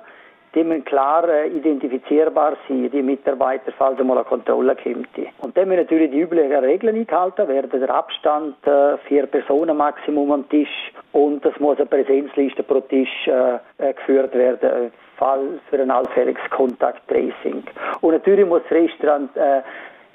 die 0.56 0.64
müssen 0.64 0.86
klar 0.86 1.28
äh, 1.30 1.48
identifizierbar 1.48 2.58
sein, 2.68 2.90
die 2.92 3.02
Mitarbeiter, 3.02 3.72
falls 3.78 4.00
einmal 4.00 4.18
eine 4.18 4.26
Kontrolle 4.26 4.76
kommt. 4.76 5.08
Und 5.40 5.58
dann 5.58 5.68
müssen 5.68 5.82
natürlich 5.82 6.12
die 6.12 6.22
üblichen 6.22 6.52
Regeln 6.52 6.96
eingehalten 6.96 7.48
werden, 7.48 7.80
der 7.80 7.90
Abstand, 7.90 8.56
äh, 8.66 8.98
vier 9.08 9.28
Personen 9.28 9.78
Maximum 9.78 10.32
am 10.32 10.50
Tisch 10.50 10.92
und 11.12 11.46
es 11.46 11.60
muss 11.60 11.78
eine 11.78 11.86
Präsenzliste 11.86 12.64
pro 12.64 12.80
Tisch 12.82 13.28
äh, 13.28 13.56
äh 13.78 13.94
geführt 13.94 14.34
werden, 14.34 14.92
Fall 15.18 15.60
für 15.70 15.80
ein 15.80 15.92
allfälliges 15.92 16.44
Kontakttracing. 16.50 17.64
Und 18.02 18.12
natürlich 18.14 18.46
muss 18.46 18.62
das 18.70 18.72
Restaurant 18.72 19.36
äh, 19.36 19.62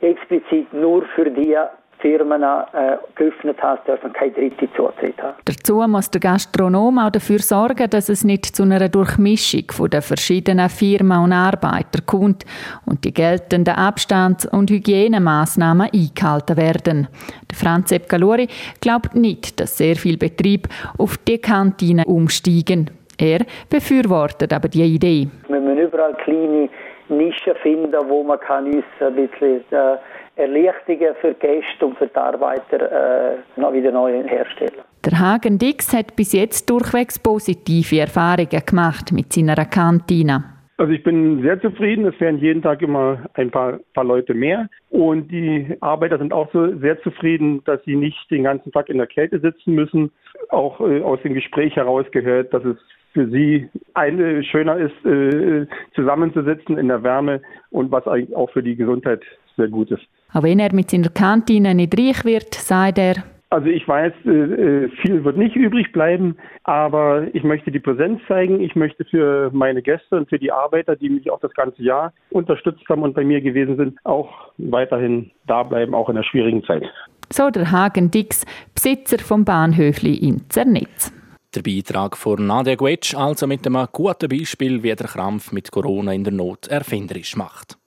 explizit 0.00 0.72
nur 0.72 1.02
für 1.14 1.30
die 1.30 1.56
Firmen 2.04 2.42
äh, 2.42 2.98
geöffnet 3.14 3.56
hast, 3.62 3.88
dürfen 3.88 4.12
keine 4.12 4.32
dritte 4.32 4.68
Zutritt 4.76 5.16
haben. 5.22 5.36
Dazu 5.46 5.76
muss 5.88 6.10
der 6.10 6.20
Gastronom 6.20 6.98
auch 6.98 7.08
dafür 7.08 7.38
sorgen, 7.38 7.88
dass 7.88 8.10
es 8.10 8.24
nicht 8.24 8.44
zu 8.44 8.64
einer 8.64 8.90
Durchmischung 8.90 9.64
von 9.70 9.88
den 9.88 10.02
verschiedenen 10.02 10.68
Firmen 10.68 11.24
und 11.24 11.32
Arbeitern 11.32 12.04
kommt 12.04 12.44
und 12.84 13.06
die 13.06 13.14
geltenden 13.14 13.74
Abstands- 13.74 14.44
und 14.44 14.70
Hygienemaßnahmen 14.70 15.88
eingehalten 15.94 16.58
werden. 16.58 17.08
Der 17.50 17.56
Franz 17.56 17.94
Galori 18.06 18.48
glaubt 18.82 19.14
nicht, 19.14 19.58
dass 19.58 19.78
sehr 19.78 19.96
viele 19.96 20.18
Betriebe 20.18 20.68
auf 20.98 21.16
die 21.16 21.38
Kantine 21.38 22.04
umsteigen. 22.04 22.90
Er 23.16 23.46
befürwortet 23.70 24.52
aber 24.52 24.68
die 24.68 24.82
Idee. 24.82 25.28
Wir 25.48 25.58
müssen 25.58 25.78
überall 25.78 26.14
kleine 26.22 26.68
Nischen 27.08 27.54
finden, 27.62 27.96
wo 28.08 28.22
man 28.22 28.40
kann 28.40 28.66
uns 28.66 28.84
ein 29.00 29.14
bisschen 29.14 29.64
äh, 29.70 29.96
Erleichterungen 30.36 31.14
für 31.20 31.34
die 31.34 31.40
Gäste 31.40 31.86
und 31.86 31.96
für 31.98 32.06
die 32.06 32.16
Arbeiter 32.16 33.34
äh, 33.34 33.60
noch 33.60 33.72
wieder 33.72 33.92
neu 33.92 34.22
herstellen. 34.24 34.80
Der 35.04 35.18
Hagen 35.18 35.58
Dix 35.58 35.92
hat 35.94 36.16
bis 36.16 36.32
jetzt 36.32 36.68
durchwegs 36.70 37.18
positive 37.18 38.00
Erfahrungen 38.00 38.62
gemacht 38.66 39.12
mit 39.12 39.32
seiner 39.32 39.64
Kantine. 39.66 40.44
Also 40.76 40.92
ich 40.92 41.04
bin 41.04 41.40
sehr 41.42 41.60
zufrieden. 41.60 42.04
Es 42.06 42.18
werden 42.20 42.40
jeden 42.40 42.62
Tag 42.62 42.82
immer 42.82 43.18
ein 43.34 43.50
paar, 43.50 43.78
paar 43.94 44.04
Leute 44.04 44.34
mehr. 44.34 44.68
Und 44.90 45.30
die 45.30 45.76
Arbeiter 45.80 46.18
sind 46.18 46.32
auch 46.32 46.50
so 46.52 46.76
sehr 46.78 47.00
zufrieden, 47.02 47.62
dass 47.64 47.82
sie 47.84 47.94
nicht 47.94 48.18
den 48.30 48.42
ganzen 48.42 48.72
Tag 48.72 48.88
in 48.88 48.98
der 48.98 49.06
Kälte 49.06 49.38
sitzen 49.38 49.74
müssen. 49.74 50.10
Auch 50.48 50.80
äh, 50.80 51.00
aus 51.02 51.22
dem 51.22 51.34
Gespräch 51.34 51.76
heraus 51.76 52.06
gehört, 52.10 52.52
dass 52.52 52.64
es 52.64 52.76
für 53.12 53.28
sie 53.28 53.68
eine 53.94 54.42
schöner 54.42 54.76
ist, 54.76 55.06
äh, 55.06 55.66
zusammenzusitzen 55.94 56.76
in 56.76 56.88
der 56.88 57.04
Wärme 57.04 57.40
und 57.70 57.92
was 57.92 58.08
eigentlich 58.08 58.34
auch 58.34 58.50
für 58.50 58.62
die 58.62 58.74
Gesundheit 58.74 59.22
sehr 59.56 59.68
gut 59.68 59.92
ist. 59.92 60.02
Auch 60.34 60.42
wenn 60.42 60.58
er 60.58 60.74
mit 60.74 60.90
seiner 60.90 61.10
Kantine 61.10 61.74
nicht 61.74 61.96
reich 61.96 62.24
wird, 62.24 62.54
sagt 62.54 62.98
er, 62.98 63.22
also 63.50 63.68
ich 63.68 63.86
weiß, 63.86 64.12
äh, 64.26 64.30
äh, 64.30 64.88
viel 65.00 65.22
wird 65.22 65.36
nicht 65.36 65.54
übrig 65.54 65.92
bleiben, 65.92 66.36
aber 66.64 67.28
ich 67.32 67.44
möchte 67.44 67.70
die 67.70 67.78
Präsenz 67.78 68.20
zeigen. 68.26 68.60
Ich 68.60 68.74
möchte 68.74 69.04
für 69.04 69.50
meine 69.52 69.80
Gäste 69.80 70.16
und 70.16 70.28
für 70.28 70.40
die 70.40 70.50
Arbeiter, 70.50 70.96
die 70.96 71.08
mich 71.08 71.30
auch 71.30 71.38
das 71.38 71.54
ganze 71.54 71.80
Jahr 71.80 72.12
unterstützt 72.30 72.82
haben 72.88 73.04
und 73.04 73.14
bei 73.14 73.22
mir 73.22 73.40
gewesen 73.40 73.76
sind, 73.76 73.96
auch 74.02 74.28
weiterhin 74.58 75.30
da 75.46 75.62
bleiben, 75.62 75.94
auch 75.94 76.08
in 76.08 76.16
der 76.16 76.24
schwierigen 76.24 76.64
Zeit. 76.64 76.82
So 77.30 77.48
der 77.50 77.70
Hagen 77.70 78.10
Dix, 78.10 78.44
Besitzer 78.74 79.20
vom 79.20 79.44
Bahnhöfli 79.44 80.16
in 80.16 80.50
Zernitz. 80.50 81.12
Der 81.54 81.62
Beitrag 81.62 82.16
von 82.16 82.44
Nadia 82.44 82.74
Guetsch 82.74 83.14
also 83.14 83.46
mit 83.46 83.64
einem 83.64 83.86
guten 83.92 84.28
Beispiel, 84.28 84.82
wie 84.82 84.96
der 84.96 85.06
Krampf 85.06 85.52
mit 85.52 85.70
Corona 85.70 86.12
in 86.12 86.24
der 86.24 86.32
Not 86.32 86.66
erfinderisch 86.66 87.36
macht. 87.36 87.78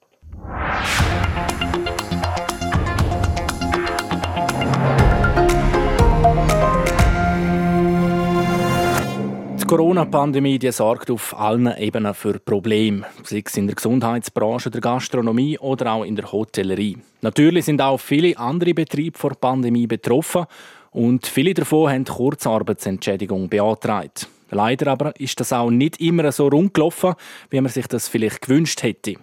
Die 9.67 9.75
Corona-Pandemie 9.75 10.71
sorgt 10.71 11.11
auf 11.11 11.37
allen 11.37 11.75
Ebenen 11.77 12.13
für 12.13 12.39
Probleme, 12.39 13.05
sei 13.23 13.43
es 13.45 13.57
in 13.57 13.67
der 13.67 13.75
Gesundheitsbranche, 13.75 14.71
der 14.71 14.79
Gastronomie 14.79 15.59
oder 15.59 15.91
auch 15.91 16.05
in 16.05 16.15
der 16.15 16.31
Hotellerie. 16.31 16.97
Natürlich 17.19 17.65
sind 17.65 17.81
auch 17.81 17.97
viele 17.97 18.37
andere 18.37 18.73
Betriebe 18.73 19.19
vor 19.19 19.31
der 19.31 19.39
Pandemie 19.39 19.85
betroffen 19.85 20.45
und 20.91 21.27
viele 21.27 21.53
davon 21.53 21.91
haben 21.91 22.05
Kurzarbeitsentschädigung 22.05 23.49
beantragt. 23.49 24.29
Leider 24.51 24.89
aber 24.89 25.19
ist 25.19 25.37
das 25.41 25.51
auch 25.51 25.69
nicht 25.69 25.99
immer 25.99 26.31
so 26.31 26.47
rund 26.47 26.73
gelaufen, 26.73 27.15
wie 27.49 27.59
man 27.59 27.69
sich 27.69 27.87
das 27.87 28.07
vielleicht 28.07 28.43
gewünscht 28.43 28.83
hätte. 28.83 29.15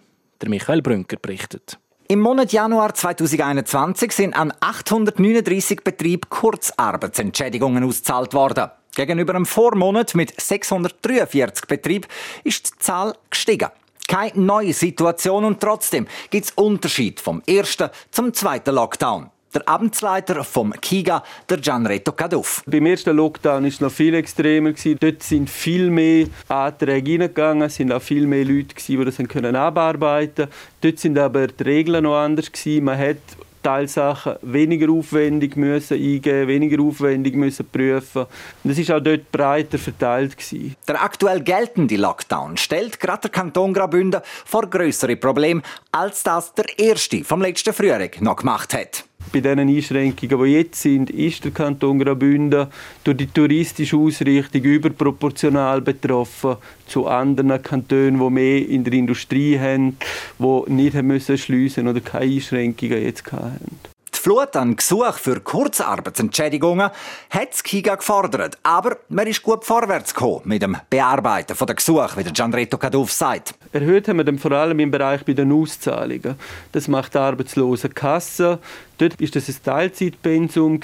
Der 0.43 0.51
Michael 0.51 0.83
Brünker 0.83 1.17
berichtet. 1.17 1.79
Im 2.07 2.21
Monat 2.21 2.53
Januar 2.53 2.93
2021 2.93 4.13
sind 4.13 4.37
an 4.37 4.53
839 4.61 5.83
Betrieben 5.83 6.29
Kurzarbeitsentschädigungen 6.29 7.83
ausgezahlt 7.83 8.35
worden. 8.35 8.69
Gegenüber 8.95 9.35
einem 9.35 9.47
Vormonat 9.47 10.15
mit 10.15 10.41
643 10.41 11.67
Betrieben 11.67 12.07
ist 12.45 12.75
die 12.75 12.79
Zahl 12.79 13.15
gestiegen. 13.31 13.69
Keine 14.07 14.39
neue 14.39 14.73
Situation 14.73 15.45
und 15.45 15.61
trotzdem 15.61 16.07
gibt 16.31 16.47
es 16.47 16.53
Unterschied 16.53 17.21
vom 17.21 17.43
ersten 17.47 17.91
zum 18.11 18.35
zweiten 18.35 18.75
Lockdown. 18.75 19.31
Der 19.55 19.69
Amtsleiter 19.69 20.43
vom 20.43 20.73
KIGA, 20.73 21.23
der 21.49 21.59
Gianretto 21.59 22.11
Caduff. 22.11 22.65
Beim 22.67 22.87
ersten 22.87 23.17
Lockdown 23.17 23.63
war 23.63 23.69
es 23.69 23.81
noch 23.81 23.93
viel 23.93 24.15
extremer. 24.15 24.73
Dort 24.99 25.23
sind 25.23 25.49
viel 25.49 25.91
mehr 25.91 26.27
Anträge 26.49 27.13
reingegangen, 27.13 27.63
es 27.63 27.77
sind 27.77 27.93
auch 27.93 28.03
viel 28.03 28.27
mehr 28.27 28.45
Leute, 28.45 28.75
die 28.75 29.05
das 29.05 29.21
abarbeiten 29.21 30.47
konnten. 30.47 30.55
Dort 30.81 30.99
sind 30.99 31.19
aber 31.19 31.47
die 31.47 31.63
Regeln 31.63 32.03
noch 32.03 32.17
anders. 32.17 32.51
Man 32.67 32.99
hat 32.99 33.19
Teilsachen 33.65 34.37
weniger 34.43 34.93
aufwendig 34.93 35.57
müssen 35.57 35.95
eingeben, 35.95 36.47
weniger 36.47 36.83
aufwendig 36.83 37.35
müssen 37.35 37.67
prüfen. 37.67 38.27
Und 38.63 38.71
es 38.71 38.79
ist 38.79 38.93
auch 38.93 39.01
dort 39.01 39.33
breiter 39.33 39.79
verteilt 39.79 40.37
gewesen. 40.37 40.77
Der 40.87 41.03
aktuell 41.03 41.41
geltende 41.41 41.97
Lockdown 41.97 42.57
stellt 42.57 43.01
gerade 43.01 43.23
der 43.23 43.31
Kanton 43.31 43.73
Graubünden 43.73 44.21
vor 44.45 44.69
größere 44.69 45.17
Probleme, 45.17 45.63
als 45.91 46.23
das 46.23 46.55
der 46.55 46.67
erste 46.79 47.25
vom 47.25 47.41
letzten 47.41 47.73
Frühling 47.73 48.13
noch 48.21 48.37
gemacht 48.37 48.75
hat. 48.75 49.05
Bei 49.35 49.41
diesen 49.41 49.59
Einschränkungen, 49.59 50.45
die 50.45 50.53
jetzt 50.53 50.81
sind, 50.81 51.11
ist 51.11 51.45
der 51.45 51.51
Kanton 51.51 51.99
Graubünden 51.99 52.69
durch 53.03 53.17
die 53.17 53.27
touristische 53.27 53.97
Ausrichtung 53.97 54.63
überproportional 54.63 55.81
betroffen 55.81 56.55
zu 56.87 57.09
anderen 57.09 57.61
Kantonen, 57.61 58.21
die 58.21 58.31
mehr 58.31 58.69
in 58.69 58.85
der 58.85 58.93
Industrie 58.93 59.59
haben, 59.59 59.97
die 60.39 60.73
nicht 60.73 60.95
haben 60.95 61.09
müssen 61.09 61.37
schliessen 61.37 61.89
oder 61.89 62.01
keine 62.01 62.33
Einschränkungen 62.33 63.03
jetzt 63.03 63.33
hatten. 63.33 63.94
Flut 64.25 64.57
an 64.57 64.75
Gesuch 64.75 65.19
für 65.19 65.39
Kurzarbeitsentschädigungen 65.41 66.89
hat 67.29 67.53
das 67.53 67.63
KIGA 67.63 67.97
gefordert. 67.97 68.57
Aber 68.63 68.97
man 69.11 69.27
ist 69.27 69.43
gut 69.43 69.67
vorwärts 69.67 70.15
gekommen 70.15 70.41
mit 70.45 70.63
dem 70.63 70.79
Bearbeiten 70.89 71.55
der 71.55 71.75
Gesuche, 71.75 72.17
wie 72.17 72.25
der 72.25 72.33
Gianretto 72.33 72.79
Caduff 72.79 73.13
sagt. 73.13 73.53
Erhöht 73.75 74.09
haben 74.09 74.17
wir 74.17 74.25
dann 74.25 74.39
vor 74.39 74.53
allem 74.53 74.81
im 74.81 74.91
Bereich 74.91 75.27
bei 75.27 75.35
den 75.35 75.53
Auszahlungen. 75.53 76.37
Das 76.73 76.89
macht 76.89 77.13
die 77.13 77.19
Arbeitslosenkasse. 77.19 78.61
Dort 78.97 79.21
war 79.21 79.29
das 79.29 79.47
ein 79.47 79.57
Teilzeitpensum 79.63 80.81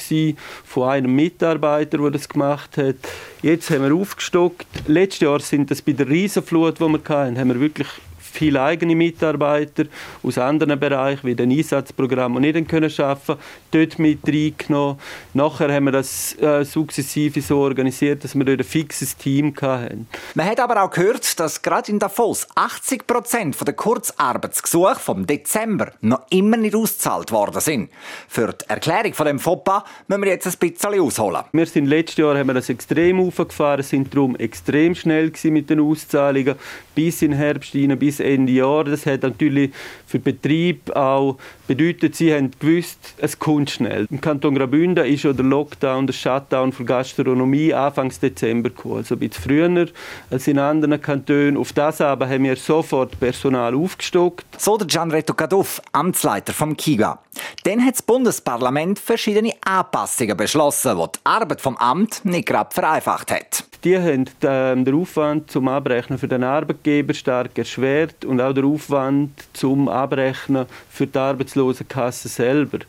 von 0.66 0.88
einem 0.90 1.16
Mitarbeiter, 1.16 1.96
der 1.96 2.10
das 2.10 2.28
gemacht 2.28 2.76
hat. 2.76 2.96
Jetzt 3.40 3.70
haben 3.70 3.84
wir 3.84 3.94
aufgestockt. 3.94 4.66
Letztes 4.86 5.20
Jahr 5.20 5.40
sind 5.40 5.70
das 5.70 5.80
bei 5.80 5.92
der 5.92 6.10
Riesenflut, 6.10 6.78
die 6.78 6.82
wir 6.82 7.00
hatten, 7.08 7.38
haben 7.38 7.48
wir 7.48 7.60
wirklich 7.60 7.88
viele 8.30 8.62
eigene 8.62 8.94
Mitarbeiter 8.94 9.84
aus 10.22 10.38
anderen 10.38 10.78
Bereichen, 10.78 11.26
wie 11.26 11.34
den 11.34 11.50
Einsatzprogramm, 11.50 12.34
die 12.34 12.52
nicht 12.52 12.68
können 12.68 12.92
arbeiten 12.98 13.38
dort 13.70 13.98
mit 13.98 14.20
reingenommen. 14.26 14.98
Nachher 15.34 15.72
haben 15.72 15.84
wir 15.84 15.92
das 15.92 16.36
äh, 16.40 16.64
sukzessive 16.64 17.40
so 17.40 17.58
organisiert, 17.58 18.24
dass 18.24 18.34
wir 18.34 18.44
dort 18.44 18.60
ein 18.60 18.64
fixes 18.64 19.16
Team 19.16 19.54
hatten. 19.60 20.08
Man 20.34 20.46
hat 20.46 20.60
aber 20.60 20.82
auch 20.82 20.90
gehört, 20.90 21.38
dass 21.38 21.62
gerade 21.62 21.90
in 21.90 21.98
Davos 21.98 22.46
80 22.54 23.06
Prozent 23.06 23.56
der 23.66 23.74
Kurzarbeitsgesuche 23.74 24.96
vom 24.96 25.26
Dezember 25.26 25.92
noch 26.00 26.26
immer 26.30 26.56
nicht 26.56 26.74
ausgezahlt 26.74 27.32
worden 27.32 27.60
sind. 27.60 27.90
Für 28.28 28.52
die 28.52 28.68
Erklärung 28.68 29.14
von 29.14 29.26
dem 29.26 29.38
FOPA 29.38 29.84
müssen 30.08 30.22
wir 30.22 30.30
jetzt 30.30 30.46
ein 30.46 30.54
bisschen 30.58 31.00
ausholen. 31.00 31.42
Wir 31.52 31.66
sind 31.66 31.86
letztes 31.86 32.16
Jahr 32.18 32.36
haben 32.38 32.46
wir 32.46 32.54
das 32.54 32.68
extrem 32.68 33.20
aufgefahren, 33.20 33.82
sind 33.82 34.14
darum 34.14 34.36
extrem 34.36 34.94
schnell 34.94 35.32
mit 35.44 35.70
den 35.70 35.80
Auszahlungen 35.80 36.56
bis 36.94 37.22
in 37.22 37.32
Herbst 37.32 37.74
rein, 37.74 37.98
bis 37.98 38.20
Ende 38.34 38.52
Jahr. 38.52 38.84
Das 38.84 39.06
hat 39.06 39.22
natürlich 39.22 39.70
für 40.06 40.18
den 40.18 40.24
Betrieb 40.24 40.94
auch 40.94 41.36
bedeutet, 41.66 42.16
sie 42.16 42.34
haben 42.34 42.50
gewusst, 42.58 43.14
es 43.18 43.38
kommt 43.38 43.70
schnell. 43.70 44.06
Im 44.10 44.20
Kanton 44.20 44.56
Graubünden 44.56 45.04
ist 45.04 45.22
ja 45.22 45.32
der 45.32 45.44
Lockdown, 45.44 46.06
der 46.06 46.14
Shutdown 46.14 46.72
für 46.72 46.84
Gastronomie 46.84 47.72
Anfang 47.72 48.12
Dezember 48.20 48.70
gekommen, 48.70 48.96
also 48.96 49.14
ein 49.14 49.20
bisschen 49.20 49.44
früher 49.44 49.86
als 50.30 50.48
in 50.48 50.58
anderen 50.58 51.00
Kantonen. 51.00 51.56
Auf 51.56 51.72
das 51.72 52.00
aber 52.00 52.28
haben 52.28 52.42
wir 52.42 52.56
sofort 52.56 53.20
Personal 53.20 53.74
aufgestockt. 53.74 54.44
So 54.60 54.76
der 54.76 54.88
Gianretto 54.88 55.32
Caduff, 55.32 55.80
Amtsleiter 55.92 56.52
vom 56.52 56.76
KIGA. 56.76 57.20
Dann 57.62 57.84
hat 57.84 57.94
das 57.94 58.02
Bundesparlament 58.02 58.98
verschiedene 58.98 59.52
Anpassungen 59.64 60.36
beschlossen, 60.36 60.96
die 60.96 61.06
die 61.14 61.20
Arbeit 61.22 61.60
vom 61.60 61.76
Amt 61.76 62.24
nicht 62.24 62.46
gerade 62.46 62.74
vereinfacht 62.74 63.30
hat. 63.30 63.69
Die 63.82 63.96
haben 63.96 64.26
ähm, 64.42 64.84
den 64.84 64.94
Aufwand 64.94 65.50
zum 65.50 65.66
Abrechnen 65.68 66.18
für 66.18 66.28
den 66.28 66.44
Arbeitgeber 66.44 67.14
stark 67.14 67.56
erschwert 67.56 68.26
und 68.26 68.40
auch 68.40 68.52
den 68.52 68.66
Aufwand 68.66 69.30
zum 69.54 69.88
Abrechnen 69.88 70.66
für 70.90 71.06
die 71.06 71.18
Arbeitslosenkasse 71.18 72.28
selber. 72.28 72.80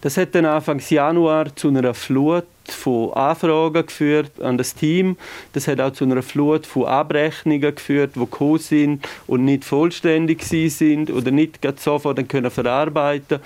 Das 0.00 0.16
hat 0.16 0.34
dann 0.34 0.46
Anfang 0.46 0.80
Januar 0.80 1.54
zu 1.54 1.68
einer 1.68 1.94
Flut 1.94 2.44
von 2.68 3.12
Anfragen 3.12 3.86
geführt 3.86 4.32
an 4.40 4.58
das 4.58 4.74
Team. 4.74 5.16
Das 5.52 5.68
hat 5.68 5.80
auch 5.80 5.92
zu 5.92 6.04
einer 6.04 6.22
Flut 6.22 6.66
von 6.66 6.86
Abrechnungen 6.86 7.74
geführt, 7.74 8.16
die 8.16 8.20
gekommen 8.20 8.58
sind 8.58 9.08
und 9.28 9.44
nicht 9.44 9.64
vollständig 9.64 10.42
sind 10.42 11.08
oder 11.10 11.30
nicht 11.30 11.60
sofort 11.78 12.28
können 12.28 12.50
verarbeiten 12.50 13.38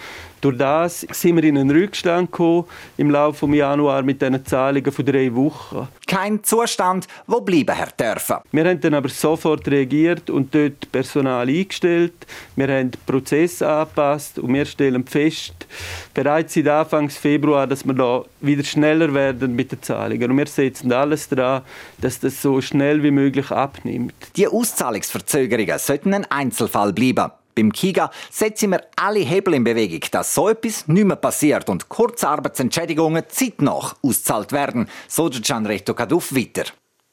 Durch 0.47 0.59
das 0.59 1.01
sind 1.01 1.35
wir 1.35 1.43
in 1.43 1.59
einen 1.59 1.73
Rückstand 1.73 2.31
gekommen 2.31 2.67
im 2.99 3.11
Laufe 3.11 3.49
des 3.49 3.57
Januar 3.57 4.05
mit 4.05 4.23
diesen 4.23 4.47
Zahlungen 4.47 4.93
von 4.93 5.05
drei 5.05 5.35
Wochen. 5.35 5.89
Kein 6.07 6.45
Zustand, 6.45 7.09
wo 7.27 7.41
bleiben 7.41 7.75
Herr 7.75 7.89
dürfen. 7.89 8.37
Wir 8.53 8.65
haben 8.65 8.81
dann 8.81 8.95
aber 8.95 9.09
sofort 9.09 9.67
reagiert 9.67 10.31
und 10.31 10.55
dort 10.55 10.93
Personal 10.93 11.49
eingestellt. 11.49 12.13
Wir 12.55 12.69
haben 12.69 12.93
den 12.93 13.01
Prozess 13.05 13.61
angepasst 13.61 14.39
und 14.39 14.55
wir 14.55 14.67
stellen 14.67 15.05
fest, 15.05 15.67
bereits 16.15 16.55
seit 16.55 16.69
Anfang 16.69 17.11
Februar, 17.11 17.67
dass 17.67 17.85
wir 17.85 17.95
da 17.95 18.23
wieder 18.41 18.63
schneller 18.63 19.13
werden 19.13 19.57
mit 19.57 19.73
den 19.73 19.83
Zahlungen. 19.83 20.31
Und 20.31 20.39
wir 20.39 20.47
setzen 20.47 20.93
alles 20.93 21.29
daran, 21.29 21.63
dass 21.99 22.21
das 22.21 22.41
so 22.41 22.61
schnell 22.61 23.03
wie 23.03 23.11
möglich 23.11 23.51
abnimmt. 23.51 24.15
Die 24.37 24.47
Auszahlungsverzögerungen 24.47 25.81
sollten 25.81 26.15
ein 26.15 26.25
Einzelfall 26.31 26.93
bleiben. 26.93 27.33
Beim 27.57 27.73
KIGA 27.73 28.11
setzen 28.31 28.71
wir 28.73 28.83
alle 28.97 29.21
Hebel 29.21 29.55
in 29.55 29.65
Bewegung, 29.65 30.01
dass 30.11 30.35
so 30.35 30.51
etwas 30.51 30.87
nicht 30.89 31.07
mehr 31.07 31.17
passiert 31.17 31.69
und 31.71 31.89
Kurzarbeitsentschädigungen 31.89 33.25
zeitnah 33.29 33.95
auszahlt 34.03 34.53
werden, 34.53 34.89
so 35.09 35.31
der 35.31 35.41
Gianretto 35.41 35.95
Kaduf 35.95 36.35
weiter. 36.35 36.65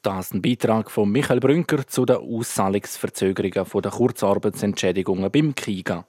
Das 0.01 0.25
ist 0.25 0.33
ein 0.33 0.41
Beitrag 0.41 0.91
von 0.91 1.09
Michael 1.09 1.39
Brünker 1.39 1.87
zu 1.87 2.05
den 2.05 2.17
Auszahlungsverzögerungen 2.17 3.81
der 3.81 3.91
Kurzarbeitsentschädigungen 3.91 5.31
beim 5.31 5.55
KIGA. 5.55 6.05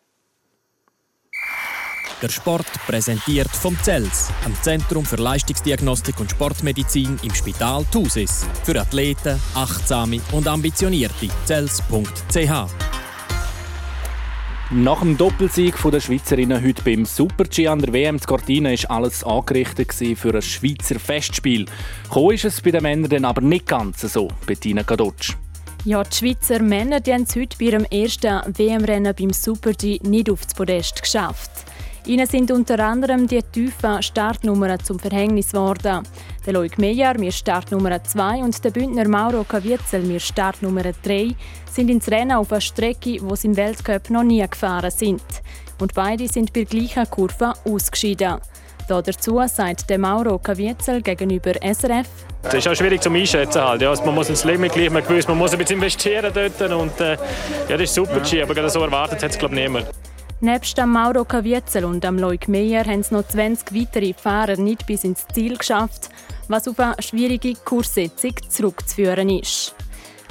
Der 2.21 2.29
Sport 2.29 2.67
präsentiert 2.87 3.51
vom 3.51 3.77
CELS, 3.85 4.31
am 4.45 4.55
Zentrum 4.63 5.05
für 5.05 5.17
Leistungsdiagnostik 5.17 6.19
und 6.19 6.31
Sportmedizin 6.31 7.21
im 7.23 7.35
Spital 7.35 7.85
Thusis. 7.93 8.47
Für 8.65 8.81
Athleten, 8.81 9.39
Achtsame 9.55 10.21
und 10.33 10.49
Ambitionierte. 10.49 11.29
CELS.ch 11.45 12.84
nach 14.71 15.01
dem 15.01 15.17
Doppelsieg 15.17 15.75
der 15.83 16.01
Schweizerinnen 16.01 16.65
heute 16.65 16.83
beim 16.83 17.05
Super-G 17.05 17.69
an 17.69 17.81
der 17.81 17.93
WM 17.93 18.19
zu 18.19 18.27
Cortina 18.27 18.71
war 18.71 18.97
alles 18.97 19.23
angerichtet 19.23 19.93
für 19.93 20.35
ein 20.35 20.43
Schweizer 20.43 20.99
Festspiel. 20.99 21.67
Gekommen 22.05 22.33
ist 22.33 22.45
es 22.45 22.61
bei 22.61 22.71
den 22.71 22.83
Männern 22.83 23.25
aber 23.25 23.43
nicht 23.43 23.67
ganz 23.67 24.01
so, 24.01 24.29
Bettina 24.47 24.83
Kadotsch. 24.83 25.35
Ja, 25.85 26.03
die 26.03 26.17
Schweizer 26.17 26.63
Männer 26.63 27.01
die 27.01 27.13
haben 27.13 27.25
es 27.25 27.37
heute 27.37 27.59
bei 27.59 27.67
ihrem 27.67 27.85
ersten 27.85 28.41
WM-Rennen 28.57 29.15
beim 29.15 29.33
Super-G 29.35 30.01
nicht 30.03 30.31
aufs 30.31 30.55
Podest 30.55 31.03
geschafft. 31.03 31.51
Ihnen 32.07 32.27
sind 32.27 32.51
unter 32.51 32.81
anderem 32.81 33.27
die 33.27 33.43
tiefen 33.43 34.03
Startnummern 34.03 34.79
zum 34.85 34.99
Verhängnis 34.99 35.53
geworden. 35.53 36.07
Der 36.45 36.53
Loic 36.53 36.77
Meyer, 36.79 37.19
mir 37.19 37.33
Startnummer 37.33 38.05
2 38.05 38.43
und 38.43 38.63
der 38.63 38.71
Bündner 38.71 39.09
Mauro 39.09 39.43
Caviezel, 39.43 40.03
mir 40.03 40.21
Startnummer 40.21 40.83
3, 41.03 41.35
sind 41.71 41.89
ins 41.89 42.11
Rennen 42.11 42.33
auf 42.33 42.53
einer 42.53 42.61
Strecke, 42.61 43.17
wo 43.23 43.35
sie 43.35 43.47
im 43.47 43.57
Weltcup 43.57 44.11
noch 44.11 44.23
nie 44.23 44.47
gefahren 44.47 44.91
sind. 44.91 45.23
Und 45.81 45.95
beide 45.95 46.29
sind 46.29 46.53
bei 46.53 46.65
gleicher 46.65 47.07
Kurve 47.07 47.55
ausgeschieden. 47.65 48.39
Da 48.87 49.01
dazu 49.01 49.41
sagt 49.47 49.89
der 49.89 49.99
Mauro 49.99 50.39
Caviezel 50.39 51.01
gegenüber 51.01 51.53
SRF. 51.55 52.07
Es 52.43 52.53
ist 52.53 52.69
auch 52.69 52.75
schwierig 52.75 53.03
zu 53.03 53.09
einschätzen. 53.09 53.63
Halt. 53.63 53.81
Ja, 53.81 53.89
also 53.89 54.05
man 54.05 54.15
muss 54.15 54.29
ins 54.29 54.45
Limit 54.45 54.75
gleich, 54.75 54.91
man, 54.91 55.03
gewusst, 55.03 55.27
man 55.27 55.39
muss 55.39 55.53
ein 55.53 55.59
bisschen 55.59 55.77
investieren 55.77 56.31
dort. 56.35 56.71
Und, 56.71 57.01
äh, 57.01 57.17
ja, 57.67 57.79
das 57.79 57.81
ist 57.81 57.95
super, 57.95 58.21
ja. 58.25 58.45
aber 58.45 58.69
so 58.69 58.83
erwartet 58.83 59.23
hat 59.23 59.31
es 59.31 59.39
glaube 59.39 59.55
niemand. 59.55 59.87
Nebst 60.45 60.77
dem 60.77 60.91
Mauro 60.91 61.25
Caviezel 61.25 61.87
und 61.87 62.05
dem 62.05 62.19
Loic 62.19 62.49
Meyer 62.49 62.85
haben 62.85 63.01
es 63.01 63.11
noch 63.11 63.27
20 63.27 63.75
weitere 63.75 64.13
Fahrer 64.13 64.59
nicht 64.59 64.87
bis 64.87 65.03
ins 65.05 65.27
Ziel 65.33 65.57
geschafft, 65.57 66.11
was 66.49 66.69
auf 66.69 66.79
eine 66.79 67.01
schwierige 67.01 67.55
Kurssetzung 67.55 68.35
zurückzuführen 68.51 69.31
ist. 69.31 69.75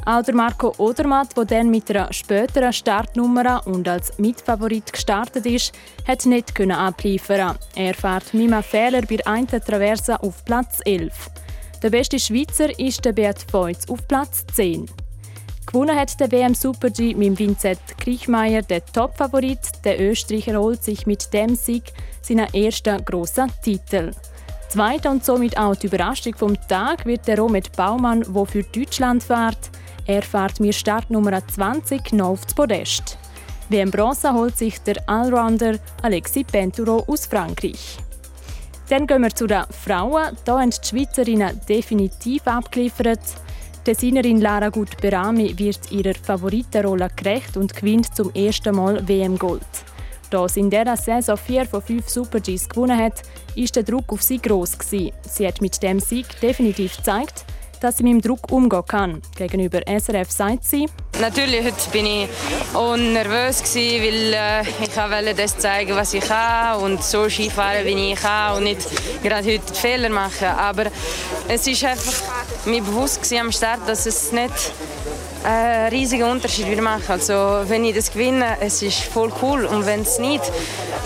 Auch 0.06 0.22
der 0.22 0.36
Marco 0.36 0.72
Odermatt, 0.78 1.36
der 1.36 1.46
dann 1.46 1.72
mit 1.72 1.90
einer 1.90 2.14
späteren 2.14 2.72
Startnummer 2.72 3.66
und 3.66 3.88
als 3.88 4.16
Mitfavorit 4.20 4.94
gestartet 4.94 5.48
ist, 5.48 5.74
hat 6.08 6.28
nicht 6.28 6.60
abliefern. 6.62 7.58
Er 7.76 7.96
fährt 7.96 8.36
mit 8.36 8.54
einem 8.54 8.62
Fehler 8.62 9.02
bei 9.02 9.26
einer 9.26 9.66
Traverse 9.66 10.22
auf 10.22 10.46
Platz 10.46 10.78
11. 10.86 11.32
Der 11.82 11.90
beste 11.90 12.20
Schweizer 12.20 12.78
ist 12.78 13.04
der 13.04 13.14
Beat 13.14 13.48
Feutz 13.50 13.90
auf 13.90 14.08
Platz 14.08 14.46
10. 14.54 14.86
Gewonnen 15.66 15.98
hat 15.98 16.20
der 16.20 16.32
WM 16.32 16.54
Super 16.54 16.90
G 16.90 17.16
mit 17.16 17.40
Vincent 17.40 17.80
Kriechmeier, 17.98 18.62
der 18.62 18.86
Topfavorit. 18.86 19.60
Der 19.84 20.00
Österreicher 20.00 20.60
holt 20.60 20.84
sich 20.84 21.06
mit 21.08 21.34
dem 21.34 21.56
Sieg 21.56 21.84
seinen 22.22 22.54
ersten 22.54 23.04
grossen 23.04 23.52
Titel. 23.64 24.12
Zweiter 24.70 25.12
und 25.12 25.24
somit 25.24 25.58
auch 25.58 25.76
die 25.76 25.88
Überraschung 25.88 26.36
vom 26.36 26.56
Tag 26.68 27.06
wird 27.06 27.28
der 27.28 27.40
Romet 27.40 27.72
Baumann, 27.76 28.26
der 28.28 28.46
für 28.46 28.64
Deutschland 28.64 29.24
fährt. 29.24 29.70
Er 30.06 30.22
fährt 30.22 30.60
mir 30.60 30.74
Startnummer 30.74 31.46
20 31.48 32.14
noch 32.14 32.30
auf 32.30 32.46
das 32.46 32.54
Podest. 32.54 33.18
WM 33.70 33.92
Bronze 33.92 34.34
holt 34.34 34.58
sich 34.58 34.80
der 34.82 34.98
Allrounder 35.08 35.80
Alexis 36.02 36.46
Penturo 36.46 37.04
aus 37.08 37.26
Frankreich. 37.26 37.98
Dann 38.90 39.08
gehen 39.08 39.22
wir 39.22 39.34
zu 39.34 39.48
den 39.48 39.64
Frauen. 39.70 40.38
Hier 40.46 40.54
haben 40.56 40.70
die 40.70 40.88
Schweizerinnen 40.88 41.62
definitiv 41.68 42.46
abgeliefert. 42.46 43.22
Die 43.86 43.92
Designerin 43.92 44.40
Lara 44.40 44.70
Gut-Berami 44.70 45.60
wird 45.60 45.92
ihrer 45.92 46.14
Favoritenrolle 46.14 47.10
gerecht 47.18 47.58
und 47.58 47.76
gewinnt 47.76 48.16
zum 48.16 48.34
ersten 48.34 48.74
Mal 48.74 49.06
WM-Gold. 49.06 49.62
Da 50.30 50.48
sie 50.48 50.62
in 50.62 50.70
dieser 50.70 50.96
Saison 50.96 51.36
vier 51.36 51.66
von 51.66 51.82
fünf 51.82 52.08
Super-Gs 52.08 52.70
gewonnen 52.70 52.98
hat, 52.98 53.24
war 53.58 53.66
der 53.66 53.84
Druck 53.84 54.14
auf 54.14 54.22
sie 54.22 54.40
gross. 54.40 54.78
Sie 54.90 55.12
hat 55.46 55.60
mit 55.60 55.84
dem 55.84 56.00
Sieg 56.00 56.40
definitiv 56.40 56.96
gezeigt, 56.96 57.44
dass 57.82 57.98
sie 57.98 58.04
mit 58.04 58.14
dem 58.14 58.22
Druck 58.22 58.50
umgehen 58.54 58.86
kann. 58.88 59.22
Gegenüber 59.36 59.82
SRF 59.86 60.32
sagt 60.32 60.64
sie, 60.64 60.88
Natürlich, 61.22 61.64
heute 61.64 61.90
bin 61.92 62.06
ich 62.08 62.30
auch 62.74 62.98
nervös, 62.98 63.62
weil 63.76 64.34
äh, 64.34 64.62
ich 64.62 64.98
wollte 64.98 65.36
das 65.36 65.58
zeigen, 65.58 65.96
was 65.96 66.14
ich 66.16 66.24
kann 66.24 66.82
und 66.82 67.04
so 67.04 67.30
Skifahren, 67.30 67.86
wie 67.86 68.14
ich 68.14 68.20
kann 68.20 68.58
und 68.58 68.64
nicht 68.64 68.82
gerade 69.22 69.54
heute 69.54 69.74
Fehler 69.74 70.10
machen. 70.10 70.48
Aber 70.48 70.86
es 71.48 71.68
ist 71.68 71.84
einfach 71.86 72.14
mir 72.66 72.82
bewusst 72.82 73.32
am 73.34 73.52
Start, 73.52 73.88
dass 73.88 74.08
es 74.08 74.32
nicht 74.32 74.52
einen 75.44 75.90
riesigen 75.90 76.24
Unterschied 76.24 76.68
würde 76.68 76.82
machen. 76.82 77.04
Also 77.10 77.34
wenn 77.68 77.86
ich 77.86 77.96
das 77.96 78.12
gewinne, 78.12 78.58
es 78.60 78.82
ist 78.82 79.04
voll 79.04 79.32
cool 79.42 79.66
und 79.66 79.86
wenn 79.86 80.02
es 80.02 80.18
nicht, 80.18 80.44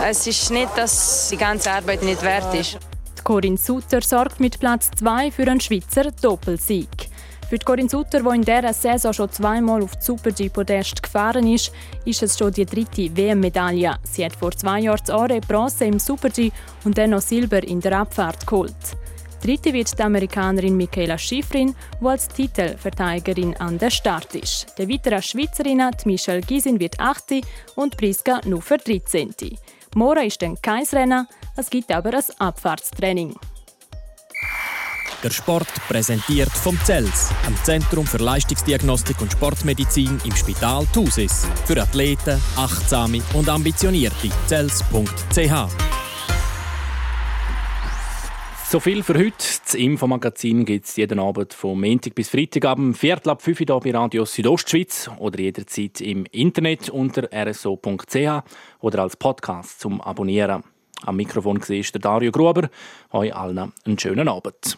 es 0.08 0.26
ist 0.26 0.52
nicht, 0.52 0.70
dass 0.78 1.28
die 1.30 1.38
ganze 1.38 1.72
Arbeit 1.72 2.02
nicht 2.02 2.22
wert 2.24 2.54
ist. 2.54 2.78
Corinne 3.26 3.58
Sutter 3.58 4.02
sorgt 4.02 4.40
mit 4.40 4.58
Platz 4.60 4.90
2 5.00 5.32
für 5.32 5.44
einen 5.44 5.60
Schweizer 5.60 6.12
Doppelsieg. 6.22 7.07
Für 7.50 7.58
Corinne 7.60 7.88
Sutter, 7.88 8.20
die 8.20 8.36
in 8.36 8.42
dieser 8.42 8.74
Saison 8.74 9.14
schon 9.14 9.32
zweimal 9.32 9.82
auf 9.82 9.92
Super-G-Podest 10.00 11.02
gefahren 11.02 11.48
ist, 11.48 11.72
ist 12.04 12.22
es 12.22 12.38
schon 12.38 12.52
die 12.52 12.66
dritte 12.66 13.16
WM-Medaille. 13.16 13.96
Sie 14.04 14.26
hat 14.26 14.36
vor 14.36 14.52
zwei 14.52 14.82
Jahren 14.82 15.00
das 15.00 15.16
Ore 15.16 15.40
Bronze 15.40 15.86
im 15.86 15.98
Super-G 15.98 16.52
und 16.84 16.98
dann 16.98 17.12
noch 17.12 17.22
Silber 17.22 17.64
in 17.64 17.80
der 17.80 18.00
Abfahrt 18.00 18.46
geholt. 18.46 18.76
Dritte 19.42 19.72
wird 19.72 19.98
die 19.98 20.04
Amerikanerin 20.04 20.76
Michaela 20.76 21.18
Schifrin, 21.18 21.74
die 22.02 22.06
als 22.06 22.28
Titelverteidigerin 22.28 23.56
an 23.58 23.78
der 23.78 23.92
Start 23.92 24.36
ist. 24.36 24.78
Der 24.78 24.90
weitere 24.90 25.22
Schweizerinnen, 25.22 25.96
Michelle 26.04 26.42
Gisin, 26.42 26.82
wird 26.82 27.00
8. 27.00 27.46
und 27.76 27.96
Priska 27.96 28.42
nur 28.46 28.62
für 28.62 28.78
13. 28.78 29.34
Morgen 29.96 30.26
ist 30.26 30.42
dann 30.42 30.62
kein 30.62 30.84
Rennen, 30.92 31.26
es 31.56 31.70
gibt 31.70 31.94
aber 31.94 32.14
ein 32.14 32.24
Abfahrtstraining. 32.40 33.36
Der 35.24 35.32
Sport 35.32 35.68
präsentiert 35.88 36.52
vom 36.52 36.78
CELS, 36.86 37.32
am 37.48 37.56
Zentrum 37.64 38.06
für 38.06 38.18
Leistungsdiagnostik 38.18 39.20
und 39.20 39.32
Sportmedizin 39.32 40.22
im 40.24 40.36
Spital 40.36 40.86
Thusis. 40.94 41.48
Für 41.66 41.82
Athleten, 41.82 42.40
Achtsame 42.56 43.24
und 43.34 43.50
Ambitionierte. 43.50 44.30
CELS.ch 44.48 45.88
so 48.70 48.82
viel 48.82 49.02
für 49.02 49.18
heute. 49.18 49.38
Das 49.64 49.76
Infomagazin 49.76 50.66
gibt 50.66 50.86
es 50.86 50.98
jeden 50.98 51.20
Abend 51.20 51.54
von 51.54 51.80
Montag 51.80 52.14
bis 52.16 52.28
Freitagabend, 52.28 52.98
Viertel 52.98 53.30
ab 53.30 53.42
5 53.42 53.62
Uhr 53.62 53.80
bei 53.80 53.92
Radio 53.92 54.26
Südostschweiz 54.26 55.10
oder 55.20 55.40
jederzeit 55.40 56.02
im 56.02 56.26
Internet 56.32 56.90
unter 56.90 57.30
rso.ch 57.32 58.44
oder 58.82 59.02
als 59.02 59.16
Podcast 59.16 59.80
zum 59.80 60.02
Abonnieren. 60.02 60.64
Am 61.06 61.16
Mikrofon 61.16 61.62
war 61.62 61.66
der 61.68 62.02
Dario 62.02 62.32
Gruber. 62.32 62.70
Euch 63.12 63.34
allen 63.34 63.72
einen 63.86 64.00
schönen 64.00 64.28
Abend. 64.28 64.78